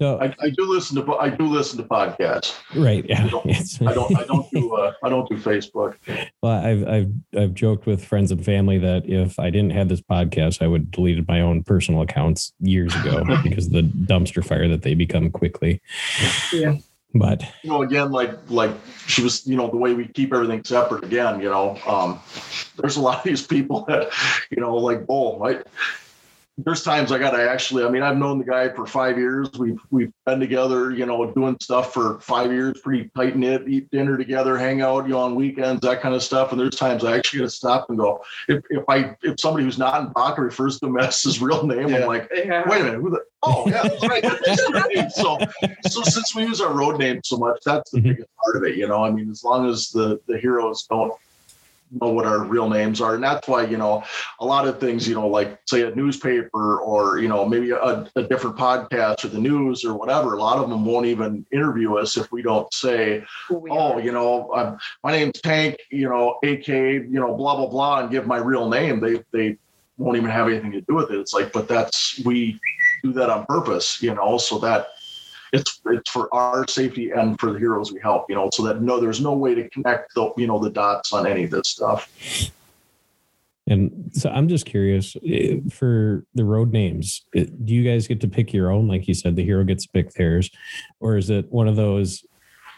[0.03, 2.55] so I, I do listen to I do listen to podcasts.
[2.75, 3.23] right, yeah.
[3.25, 3.47] I don't-
[3.89, 5.95] I don't I don't do uh, I don't do Facebook.
[6.41, 10.01] Well, I've I've I've joked with friends and family that if I didn't have this
[10.01, 14.67] podcast, I would deleted my own personal accounts years ago because of the dumpster fire
[14.67, 15.81] that they become quickly.
[16.51, 16.75] Yeah.
[17.15, 18.71] But You know, again, like like
[19.05, 21.03] she was, you know, the way we keep everything separate.
[21.03, 22.19] Again, you know, um,
[22.77, 24.09] there's a lot of these people that,
[24.49, 25.61] you know, like Bull, right?
[26.57, 27.83] There's times I gotta actually.
[27.83, 29.49] I mean, I've known the guy for five years.
[29.57, 33.89] We've we've been together, you know, doing stuff for five years, pretty tight knit, eat
[33.89, 36.51] dinner together, hang out, you know, on weekends, that kind of stuff.
[36.51, 38.23] And there's times I actually gotta stop and go.
[38.47, 41.65] If if I if somebody who's not in Baca refers to him as his real
[41.65, 42.01] name, Yeah.
[42.01, 42.69] I'm like, Yeah.
[42.69, 43.23] wait a minute, who the?
[43.41, 44.21] Oh yeah, that's right.
[44.21, 45.11] That's right.
[45.11, 45.39] So
[45.89, 48.03] so since we use our road name so much, that's the Mhm.
[48.03, 48.77] biggest part of it.
[48.77, 51.13] You know, I mean, as long as the the heroes don't
[52.01, 54.03] know what our real names are, and that's why you know
[54.39, 55.07] a lot of things.
[55.07, 59.29] You know, like say a newspaper or you know maybe a, a different podcast or
[59.29, 60.33] the news or whatever.
[60.33, 64.01] A lot of them won't even interview us if we don't say, we oh, are.
[64.01, 65.77] you know, I'm, my name's Tank.
[65.91, 66.67] You know, AK.
[66.67, 68.99] You know, blah blah blah, and give my real name.
[68.99, 69.57] They they
[69.97, 71.19] won't even have anything to do with it.
[71.19, 72.59] It's like, but that's we
[73.03, 74.87] do that on purpose, you know, so that
[75.53, 78.81] it's it's for our safety and for the heroes we help, you know, so that
[78.81, 81.69] no, there's no way to connect the you know the dots on any of this
[81.69, 82.11] stuff.
[83.67, 87.21] and so I'm just curious eh, for the road names.
[87.35, 88.87] eh, Do you guys get to pick your own?
[88.87, 90.49] Like you said, the hero gets to pick theirs,
[90.99, 92.25] or is it one of those,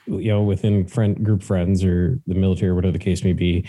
[0.06, 3.68] you know, within friend group friends or the military, or whatever the case may be?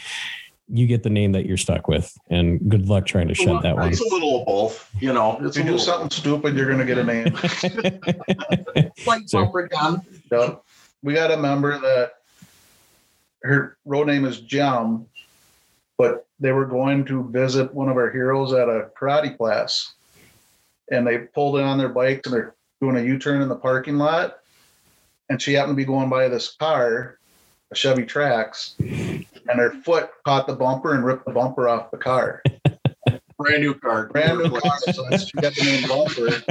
[0.69, 3.77] You get the name that you're stuck with, and good luck trying to shed that
[3.77, 3.89] one.
[3.93, 5.39] It's a little of both, you know.
[5.41, 7.33] It's If you do little, something stupid, you're gonna get a name.
[9.07, 10.03] like So- bumper gun.
[10.33, 10.63] Yep.
[11.03, 12.15] We got a member that
[13.45, 15.07] her road name is Jam,
[15.99, 19.93] but they were going to visit one of our heroes at a karate class.
[20.91, 23.99] And they pulled in on their bikes and they're doing a U-turn in the parking
[23.99, 24.39] lot.
[25.29, 27.19] And she happened to be going by this car,
[27.71, 31.99] a Chevy Trax, and her foot caught the bumper and ripped the bumper off the
[31.99, 32.43] car.
[33.39, 34.09] brand new car.
[34.09, 36.43] Brand new car, so she got the name bumper.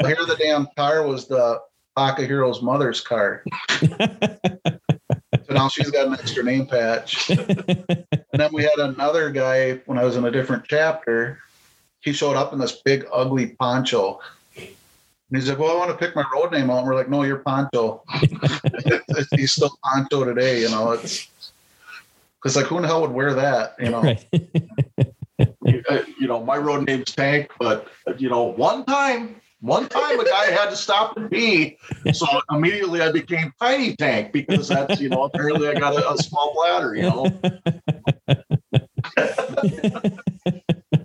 [0.00, 1.60] Well, here the damn car was the
[1.94, 3.44] Baca Hero's mother's car.
[5.50, 7.28] So now she's got an extra name patch.
[7.30, 11.40] And then we had another guy when I was in a different chapter.
[12.00, 14.20] He showed up in this big, ugly poncho.
[15.30, 16.78] And he's like, Well, I want to pick my road name out.
[16.78, 18.02] And we're like, No, you're Ponto.
[19.36, 20.92] he's still Ponto today, you know.
[20.92, 21.28] It's
[22.40, 24.02] because, like, who in the hell would wear that, you know?
[24.02, 24.26] right.
[25.88, 30.20] Uh, you know, my road name's Tank, but uh, you know, one time, one time
[30.20, 31.78] a guy had to stop and pee,
[32.12, 36.18] so immediately I became Tiny Tank because that's you know apparently I got a, a
[36.18, 37.40] small bladder, you know.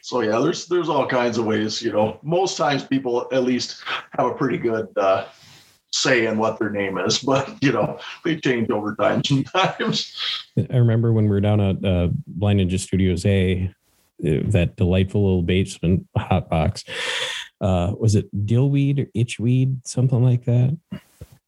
[0.00, 2.18] So yeah, there's there's all kinds of ways, you know.
[2.22, 3.82] Most times people at least
[4.18, 5.26] have a pretty good uh,
[5.92, 10.16] say in what their name is, but you know they change over time sometimes.
[10.70, 13.72] I remember when we were down at uh, Blind Ninja Studios A,
[14.24, 16.84] uh, that delightful little basement hot box.
[17.60, 20.76] Uh, was it dillweed or itchweed, something like that?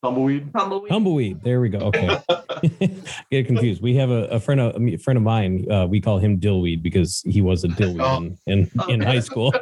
[0.05, 0.53] Tumbleweed.
[0.53, 0.91] Tumbleweed.
[0.91, 1.41] Tumbleweed.
[1.43, 1.79] There we go.
[1.79, 2.19] Okay,
[3.31, 3.81] get confused.
[3.81, 5.65] We have a, a friend of a friend of mine.
[5.71, 8.17] Uh, we call him Dillweed because he was a dillweed Oh.
[8.47, 9.55] in, in, in high school.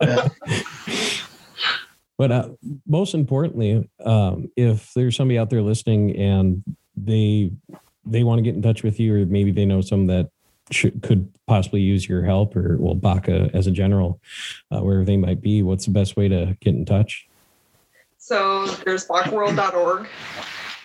[0.00, 0.28] Yeah.
[2.20, 2.48] But uh,
[2.86, 6.62] most importantly, um, if there's somebody out there listening and
[6.94, 7.50] they
[8.04, 10.28] they want to get in touch with you, or maybe they know some that
[10.70, 14.20] should, could possibly use your help, or well, Baca as a general,
[14.70, 17.26] uh, wherever they might be, what's the best way to get in touch?
[18.30, 20.06] So there's bacaworld.org,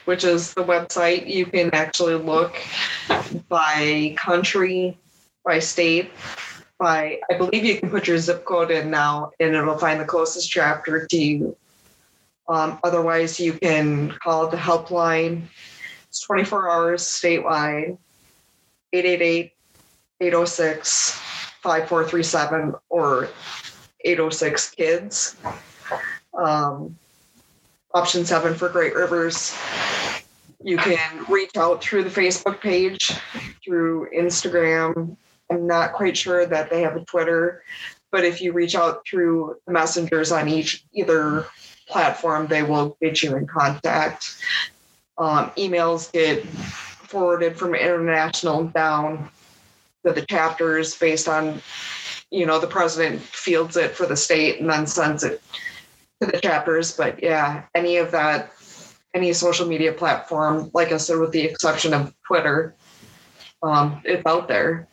[0.05, 1.27] which is the website.
[1.27, 2.55] You can actually look
[3.47, 4.97] by country,
[5.45, 6.09] by state,
[6.79, 10.05] by I believe you can put your zip code in now and it'll find the
[10.05, 11.55] closest chapter to you.
[12.49, 15.43] Um, otherwise, you can call the helpline.
[16.09, 17.99] It's 24 hours statewide,
[18.91, 19.53] 888
[20.19, 21.11] 806
[21.61, 23.29] 5437 or
[24.03, 25.35] 806 kids.
[26.33, 26.97] Um,
[27.95, 29.55] option seven for Great Rivers.
[30.61, 33.13] You can reach out through the Facebook page,
[33.63, 35.15] through Instagram.
[35.49, 37.63] I'm not quite sure that they have a Twitter,
[38.11, 41.45] but if you reach out through the messengers on each either
[41.87, 44.43] platform, they will get you in contact.
[45.17, 49.29] Um, emails get forwarded from international down
[50.05, 51.61] to the chapters based on,
[52.29, 55.41] you know, the president fields it for the state and then sends it
[56.21, 56.95] to the chapters.
[56.95, 58.51] But yeah, any of that,
[59.13, 62.75] any social media platform, like I said, with the exception of Twitter,
[63.63, 64.87] um, it's out there.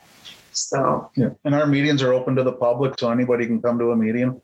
[0.52, 3.92] So Yeah, and our meetings are open to the public, so anybody can come to
[3.92, 4.40] a meeting.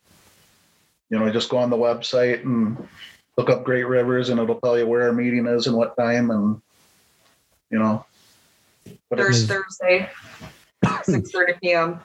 [1.11, 2.89] You know, just go on the website and
[3.37, 6.31] look up Great Rivers and it'll tell you where our meeting is and what time
[6.31, 6.61] and,
[7.71, 8.05] you know.
[9.09, 10.11] But there's it's, Thursday,
[11.03, 12.01] six thirty PM.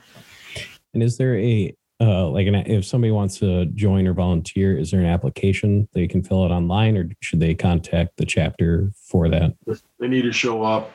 [0.93, 4.91] And is there a uh, like an if somebody wants to join or volunteer, is
[4.91, 9.29] there an application they can fill out online, or should they contact the chapter for
[9.29, 9.55] that?
[9.99, 10.91] They need to show up.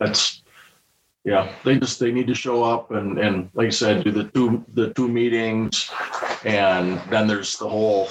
[0.00, 0.42] That's
[1.24, 1.52] yeah.
[1.64, 4.64] They just they need to show up and and like I said, do the two
[4.72, 5.90] the two meetings,
[6.44, 8.08] and then there's the whole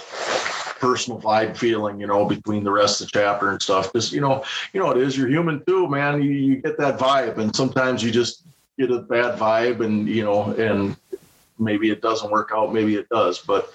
[0.80, 3.92] personal vibe feeling, you know, between the rest of the chapter and stuff.
[3.92, 4.44] Because you know,
[4.74, 5.18] you know, it is.
[5.18, 6.22] You're human too, man.
[6.22, 8.44] You, you get that vibe, and sometimes you just
[8.78, 10.96] get a bad vibe, and you know, and
[11.60, 13.72] maybe it doesn't work out, maybe it does, but.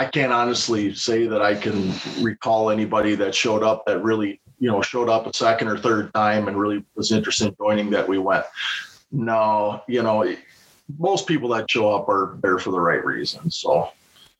[0.00, 4.70] I can't honestly say that I can recall anybody that showed up that really, you
[4.70, 8.06] know, showed up a second or third time and really was interested in joining that
[8.06, 8.44] we went.
[9.10, 10.36] No, you know,
[11.00, 13.56] most people that show up are there for the right reasons.
[13.56, 13.90] So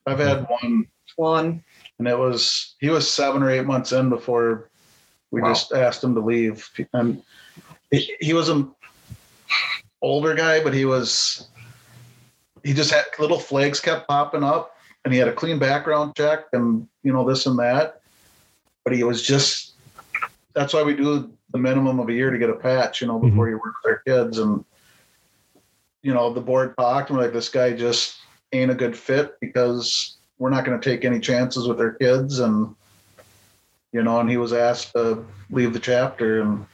[0.07, 0.87] I've had one
[1.17, 1.65] One.
[1.99, 4.71] and it was, he was seven or eight months in before
[5.33, 5.49] we Wow.
[5.49, 6.71] just asked him to leave.
[6.93, 7.21] And
[7.91, 8.71] he, he was an
[10.01, 11.49] older guy, but he was,
[12.65, 16.47] he just had little flags kept popping up and he had a clean background check
[16.53, 18.01] and, you know, this and that.
[18.85, 19.73] But he was just,
[20.55, 23.19] that's why we do the minimum of a year to get a patch, you know,
[23.19, 24.39] before you work with our kids.
[24.39, 24.65] And,
[26.03, 28.17] you know, the board talked and we're like, this guy just
[28.53, 32.39] ain't a good fit because we're not going to take any chances with our kids.
[32.39, 32.75] And,
[33.93, 36.67] you know, and he was asked to leave the chapter and,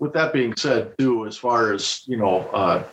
[0.00, 2.84] with that being said, too, as far as you know, uh,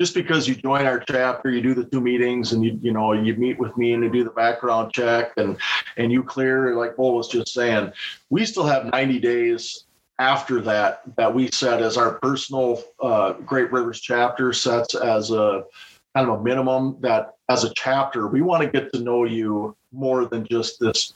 [0.00, 3.12] just because you join our chapter, you do the two meetings, and you you know
[3.12, 5.56] you meet with me and you do the background check, and
[5.96, 7.92] and you clear, like Bull was just saying,
[8.30, 9.84] we still have 90 days
[10.18, 15.64] after that that we set as our personal uh, Great Rivers chapter sets as a
[16.14, 19.76] kind of a minimum that as a chapter we want to get to know you
[19.92, 21.12] more than just this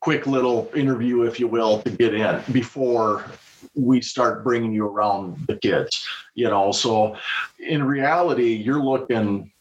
[0.00, 3.24] quick little interview, if you will, to get in before
[3.74, 6.72] we start bringing you around the kids you know?
[6.72, 7.16] So
[7.58, 9.52] in reality you're looking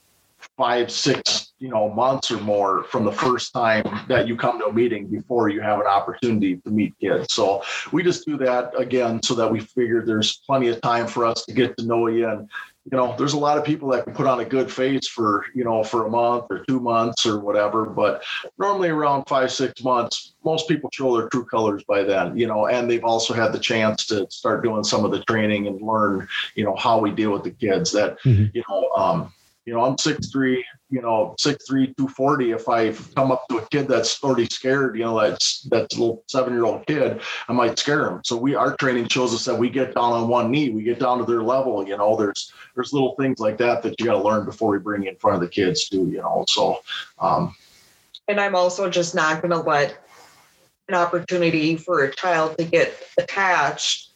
[0.58, 4.66] five six you know months or more from the first time that you come to
[4.66, 7.34] a meeting before you have an opportunity to meet kids.
[7.34, 11.24] So we just do that again so that we figure there's plenty of time for
[11.24, 12.28] us to get to know you.
[12.28, 12.50] And
[12.92, 15.46] you know there's a lot of people that can put on a good face for
[15.54, 17.86] you know for a month or two months or whatever.
[17.86, 18.24] But
[18.58, 22.66] normally around five six months most people show their true colors by then you know
[22.66, 26.28] and they've also had the chance to start doing some of the training and learn
[26.56, 28.50] you know how we deal with the kids that Mhm.
[28.56, 29.32] you know um
[29.66, 32.52] you know i'm six three you know six three two forty.
[32.52, 36.00] If i come up to a kid that's already scared you know that's that's a
[36.00, 38.22] little seven year old kid i might scare him.
[38.24, 40.70] So we our training shows us that we get down on one knee.
[40.70, 44.00] We get down to their level you know there's there's little things like that that
[44.00, 46.18] you got to learn before we bring you in front of the kids too you
[46.18, 46.80] know so
[47.20, 47.56] um.
[48.28, 49.98] And I'm also just not going to let
[50.88, 54.12] an opportunity for a child to get attached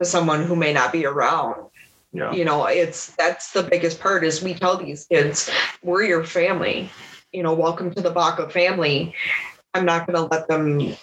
[0.00, 1.69] to someone who may not be around.
[2.12, 5.50] Yeah You know, it's that's the biggest part is we tell these kids,
[5.82, 6.90] we're your family.
[7.32, 9.14] You know, welcome to the Baca family.
[9.74, 10.96] I'm not going to let them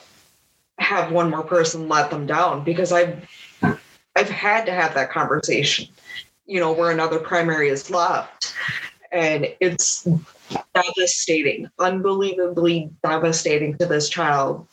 [0.80, 3.28] have one more person let them down because I've
[4.16, 5.88] I've had to have that conversation.
[6.46, 8.54] You know, where another primary is left,
[9.12, 10.08] and it's
[10.74, 14.66] devastating, unbelievably devastating to this child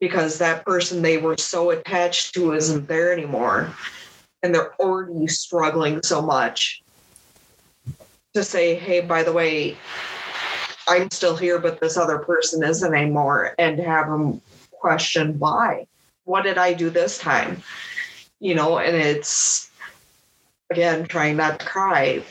[0.00, 3.72] because that person they were so attached to isn't there anymore.
[4.42, 6.82] And they're already struggling so much
[8.34, 9.76] to say, hey, by the way,
[10.88, 14.40] I'm still here, but this other person isn't anymore, and have them
[14.72, 15.86] question why.
[16.24, 17.62] What did I do this time?
[18.40, 19.70] You know, and it's
[20.70, 22.24] again trying not to cry,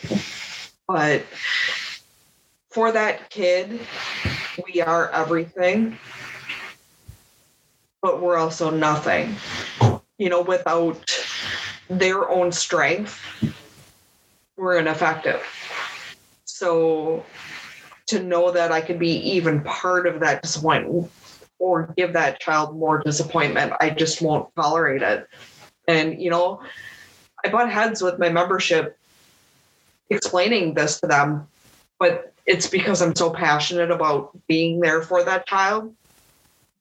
[0.87, 1.23] but
[2.69, 3.79] for that kid,
[4.65, 5.97] we are everything,
[8.01, 9.35] but we're also nothing.
[10.17, 10.99] You know, without
[11.91, 13.19] their own strength,
[14.55, 15.41] we're ineffective.
[16.45, 17.25] So
[18.07, 21.11] to know that I could be even part of that disappointment
[21.59, 25.27] or give that child more disappointment, I just won't tolerate it.
[25.87, 26.61] And, you know,
[27.43, 28.97] I butt heads with my membership
[30.09, 31.47] explaining this to them,
[31.99, 35.93] but it's because I'm so passionate about being there for that child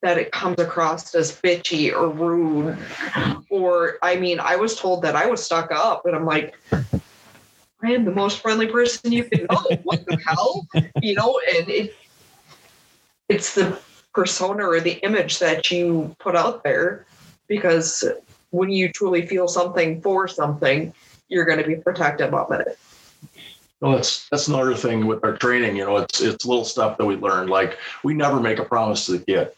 [0.03, 2.79] that it comes across as bitchy or rude.
[3.51, 6.55] Or, I mean, I was told that I was stuck up, and I'm like,
[7.83, 9.65] I am the most friendly person you can know.
[9.83, 10.67] what the hell?
[11.03, 11.97] You know, and it
[13.29, 13.79] it's the
[14.13, 17.07] persona or the image that you put out there
[17.47, 18.05] because
[18.51, 20.93] when you truly feel something for something,
[21.29, 22.79] you're going to be protective of it.
[23.81, 25.77] Well, that's that's another thing with our training.
[25.77, 27.49] You know, it's it's little stuff that we learn.
[27.49, 29.53] Like we never make a promise to the kid.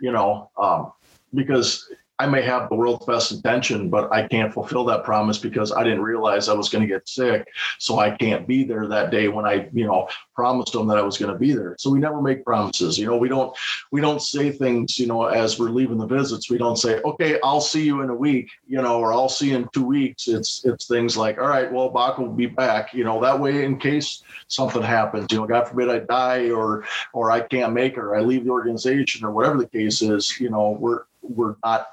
[0.00, 0.92] You know, um,
[1.34, 1.90] because
[2.20, 5.84] I may have the world's best intention, but I can't fulfill that promise because I
[5.84, 7.46] didn't realize I was going to get sick.
[7.78, 11.02] So I can't be there that day when I, you know, promised them that I
[11.02, 11.76] was going to be there.
[11.78, 12.98] So we never make promises.
[12.98, 13.56] You know, we don't
[13.92, 16.50] we don't say things, you know, as we're leaving the visits.
[16.50, 19.50] We don't say, okay, I'll see you in a week, you know, or I'll see
[19.50, 20.26] you in two weeks.
[20.26, 23.64] It's it's things like, all right, well, Bach will be back, you know, that way
[23.64, 27.92] in case something happens, you know, God forbid I die or or I can't make
[27.92, 31.56] it or I leave the organization or whatever the case is, you know, we're we're
[31.64, 31.88] not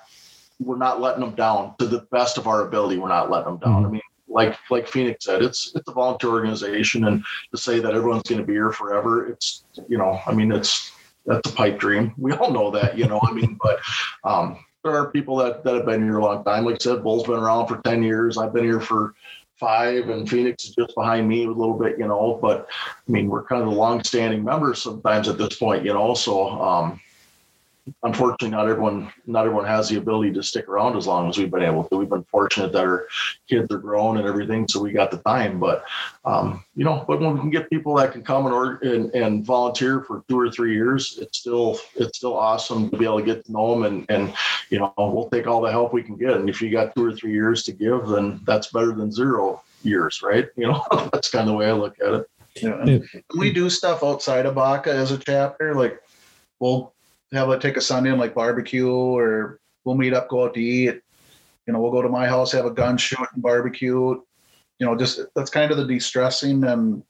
[0.59, 2.97] we're not letting them down to the best of our ability.
[2.97, 3.83] We're not letting them down.
[3.83, 3.85] Mm-hmm.
[3.85, 7.93] I mean, like like Phoenix said, it's it's a volunteer organization, and to say that
[7.93, 10.91] everyone's going to be here forever, it's you know, I mean, it's
[11.25, 12.13] that's a pipe dream.
[12.17, 13.19] We all know that, you know.
[13.23, 13.79] I mean, but
[14.23, 16.65] um, there are people that that have been here a long time.
[16.65, 18.37] Like I said, Bull's been around for ten years.
[18.37, 19.13] I've been here for
[19.55, 22.37] five, and Phoenix is just behind me a little bit, you know.
[22.41, 26.13] But I mean, we're kind of the long-standing members sometimes at this point, you know.
[26.13, 26.99] So um,
[28.03, 31.51] unfortunately not everyone not everyone has the ability to stick around as long as we've
[31.51, 31.97] been able to.
[31.97, 33.07] We've been fortunate that our
[33.47, 35.59] kids are grown and everything so we got the time.
[35.59, 35.85] But
[36.25, 39.13] um, you know but when we can get people that can come and, or, and,
[39.13, 43.19] and volunteer for two or three years it's still it's still awesome to be able
[43.19, 44.33] to get to know them and and
[44.69, 46.31] you know we'll take all the help we can get.
[46.31, 49.61] And if you got two or three years to give then that's better than zero
[49.83, 50.47] years right?
[50.55, 50.83] You know
[51.13, 52.29] that's kind of the way i look at it.
[52.55, 52.99] Yeah.
[53.37, 56.01] we do stuff outside of BACA as a chapter like
[56.59, 56.94] we'll
[57.33, 60.61] have like take a Sunday and like barbecue, or we'll meet up, go out to
[60.61, 61.01] eat.
[61.65, 64.21] You know, we'll go to my house, have a gun shoot and barbecue.
[64.79, 67.03] You know, just that's kind of the de-stressing, and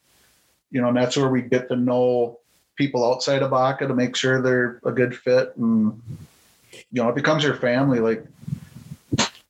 [0.72, 2.40] you know, and that's where we get to know
[2.76, 6.02] people outside of BACA to make sure they're a good fit, and
[6.72, 8.00] you know, it becomes your family.
[8.00, 8.26] Like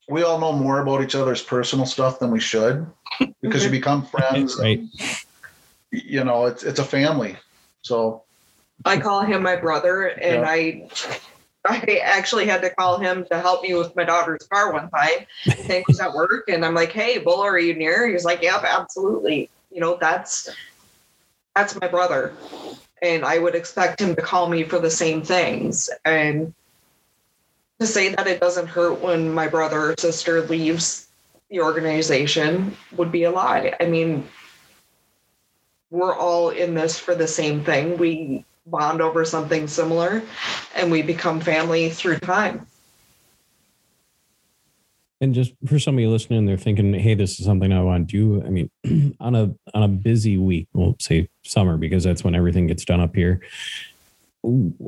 [0.07, 2.85] we all know more about each other's personal stuff than we should
[3.41, 4.57] because you become friends.
[4.59, 4.79] right.
[4.79, 4.89] And,
[5.91, 7.37] you know, it's it's a family.
[7.81, 8.23] So
[8.83, 10.49] I call him my brother, and yeah.
[10.49, 10.89] I
[11.67, 15.25] I actually had to call him to help me with my daughter's car one time.
[15.65, 18.41] Hank was at work, and I'm like, "Hey, Bull, are you near?" He was like,
[18.41, 20.49] "Yep, absolutely." You know, that's
[21.55, 22.33] that's my brother,
[23.01, 25.89] and I would expect him to call me for the same things.
[26.03, 26.53] And
[27.79, 31.07] to say that it doesn't hurt when my brother or sister leaves
[31.49, 33.75] the organization would be a lie.
[33.79, 34.27] I mean,
[35.89, 37.97] we're all in this for the same thing.
[37.97, 40.23] We bond over something similar
[40.75, 42.65] and we become family through time.
[45.21, 48.45] And just for somebody listening, they're thinking, "Hey, this is something I want to do."
[48.45, 48.69] I mean,
[49.19, 52.99] on a on a busy week, we'll say summer because that's when everything gets done
[52.99, 53.39] up here.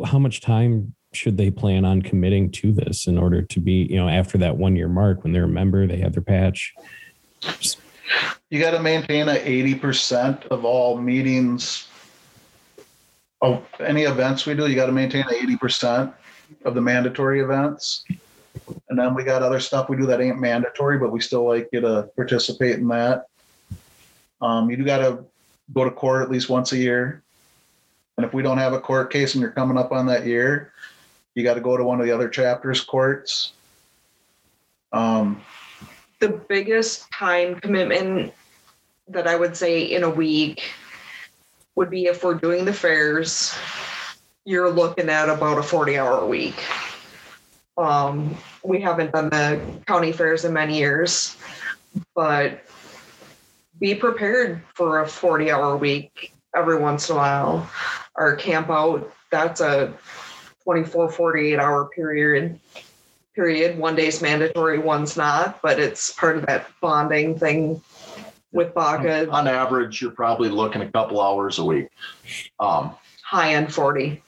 [0.05, 3.95] How much time should they plan on committing to this in order to be, you
[3.95, 6.75] know, after that one year mark when they're a member, they have their patch?
[8.49, 11.87] You got to maintain a eighty percent of all meetings
[13.41, 16.11] of any events we do, you got to maintain eighty percent
[16.65, 18.05] of the mandatory events.
[18.89, 21.69] And then we got other stuff we do that ain't mandatory, but we still like
[21.71, 23.27] you to participate in that.
[24.41, 25.23] Um, you do got to
[25.73, 27.21] go to court at least once a year.
[28.17, 30.73] And if we don't have a court case and you're coming up on that year,
[31.35, 33.53] you got to go to one of the other chapters courts.
[34.91, 35.41] Um,
[36.19, 38.33] the biggest time commitment
[39.07, 40.63] that I would say in a week
[41.77, 43.55] would be if we're doing the fairs,
[44.45, 46.55] you're looking at about a 40 hour week.
[47.77, 51.37] Um, we haven't done the county fairs in many years,
[52.15, 52.65] but
[53.79, 57.69] be prepared for a 40 hour week every once in a while.
[58.15, 59.93] our camp out, that's a
[60.63, 62.59] 24, 48 hour period.
[63.35, 63.77] Period.
[63.77, 67.83] One day's mandatory, one's not, but it's part of that bonding thing
[68.57, 69.29] with Baca.
[69.29, 71.87] On average, you're probably looking a couple hours a week.
[72.59, 74.21] Um, high end 40.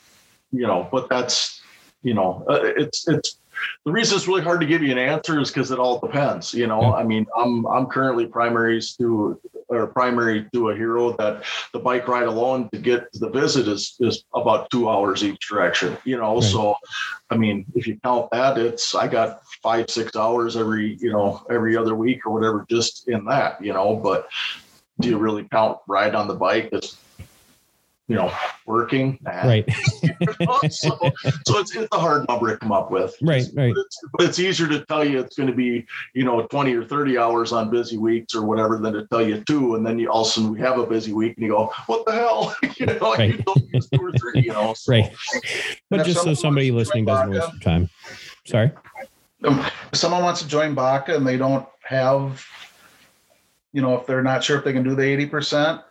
[0.52, 1.62] You know, but that's,
[2.02, 3.39] you know, uh, it's, it's,
[3.86, 6.54] the reason it's really hard to give you an answer is because it all depends.
[6.54, 9.40] You know, I mean, I'm I'm currently primaries to
[9.70, 11.44] or primary to a hero that
[11.74, 15.48] the bike ride alone to get to the visit is is about two hours each
[15.48, 15.98] direction.
[16.04, 16.44] You know, right.
[16.44, 16.76] so
[17.30, 21.46] I mean, if you count that, it's I got five six hours every you know
[21.50, 23.64] every other week or whatever just in that.
[23.64, 24.28] You know, but
[25.00, 26.70] do you really count ride on the bike?
[26.72, 26.98] It's
[28.10, 28.34] you know,
[28.66, 29.18] working.
[29.30, 29.64] Right.
[30.70, 30.98] so,
[31.46, 33.16] so it's, it's a hard number to come up with.
[33.22, 33.74] Right, right.
[33.74, 36.84] But it's, it's, easier to tell you it's going to be, you know, 20 or
[36.84, 39.76] 30 hours on busy weeks or whatever than to tell you two.
[39.76, 41.72] And then you all of a sudden we have a busy week and you go,
[41.86, 42.56] what the hell?
[42.78, 43.38] you know, right.
[43.38, 44.74] you two or three, you know.
[44.74, 44.92] So.
[44.92, 45.14] Right.
[45.90, 47.90] But just so somebody listening doesn't waste their time.
[48.46, 48.72] Sorry.
[49.44, 49.60] Um,
[49.92, 52.44] if someone wants to join BACA and they don't have,
[53.72, 55.84] you know, if they're not sure if they can do the 80%,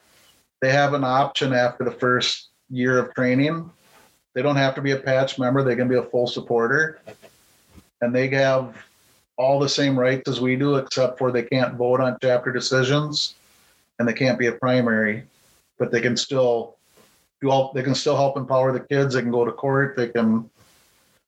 [0.61, 3.71] they have an option after the first year of training.
[4.35, 7.01] They don't have to be a patch member, they can be a full supporter.
[8.01, 8.77] And they have
[9.37, 13.35] all the same rights as we do, except for they can't vote on chapter decisions
[13.99, 15.25] and they can't be a primary,
[15.79, 16.77] but they can still
[17.41, 19.15] do all they can still help empower the kids.
[19.15, 20.49] They can go to court, they can,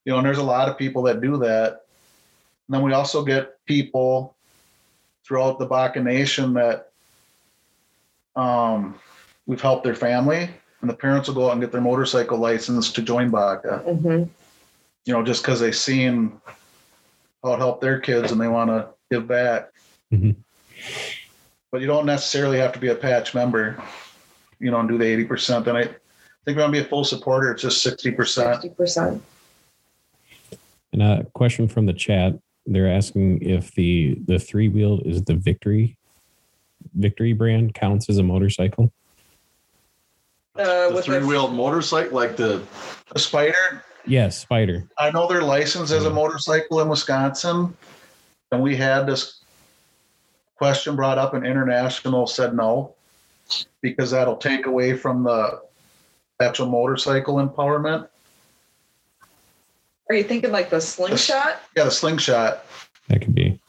[0.05, 1.85] you know, and there's a lot of people that do that.
[2.67, 4.35] And then we also get people
[5.25, 6.91] throughout the Baca Nation that
[8.35, 8.99] um,
[9.51, 10.49] we've helped their family,
[10.81, 13.85] and the parents will go out and get their motorcycle license to join BACA.
[13.85, 14.23] Mm-hmm.
[15.07, 16.41] You know, just because they've seen
[17.43, 19.73] how it helped their kids and they want to give back.
[20.13, 20.39] Mm-hmm.
[21.73, 23.83] But you don't necessarily have to be a patch member,
[24.61, 25.65] you know, and do the 80%.
[25.65, 25.97] Then I think
[26.47, 28.77] if you want to be a full supporter, it's just 60%.
[28.77, 29.21] 60%.
[30.93, 32.39] And a question from the chat.
[32.67, 35.97] They're asking if the the three wheel is the victory
[36.95, 38.93] victory brand counts as a motorcycle.
[40.57, 42.63] Uh, the three-wheeled motorcycle, like the,
[43.13, 43.83] the Spyder.
[44.07, 44.89] Yes, Spyder.
[44.99, 47.77] I know they're licensed as a motorcycle in Wisconsin,
[48.51, 49.45] and we had this
[50.57, 52.95] question brought up, and international said no,
[53.81, 55.61] because that'll take away from the
[56.41, 58.09] actual motorcycle empowerment.
[60.09, 61.61] Are you thinking like the slingshot?
[61.77, 62.65] Yeah, the slingshot.
[63.09, 63.61] That could be.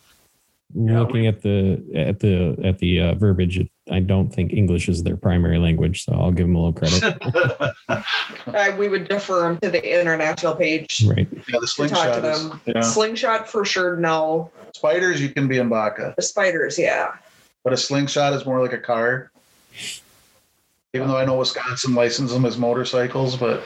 [0.74, 4.88] Yeah, Looking we, at the at the at the uh, verbiage, I don't think English
[4.88, 7.76] is their primary language, so I'll give them a little credit.
[8.48, 11.06] uh, we would defer them to the international page.
[11.06, 11.28] Right.
[11.32, 12.24] Yeah, the slingshot.
[12.24, 12.82] Is, yeah.
[12.82, 13.98] Slingshot for sure.
[13.98, 14.52] No.
[14.76, 16.14] Spyders, you can be in Baca.
[16.16, 17.16] The spyders, yeah.
[17.64, 19.32] But a slingshot is more like a car.
[20.94, 23.64] Even though I know Wisconsin licenses them as motorcycles, but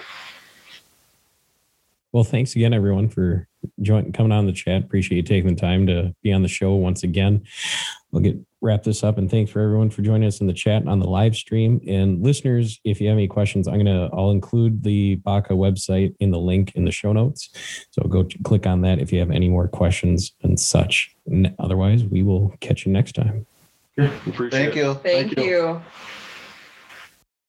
[2.16, 3.46] well, thanks again, everyone, for
[3.82, 4.84] joining, coming on the chat.
[4.84, 7.44] Appreciate you taking the time to be on the show once again.
[8.16, 10.88] We'll get wrap this up, and thanks for everyone for joining us in the chat
[10.88, 11.82] on the live stream.
[11.86, 16.32] And listeners, if you have any questions, I'm gonna I'll include the Baca website in
[16.32, 17.50] the link in the show notes.
[17.92, 21.14] So go click on that if you have any more questions and such.
[21.26, 23.46] And otherwise, we will catch you next time.
[23.98, 24.08] Yeah,
[24.50, 24.94] Thank you.
[24.94, 25.44] Thank, Thank you.
[25.44, 25.82] you.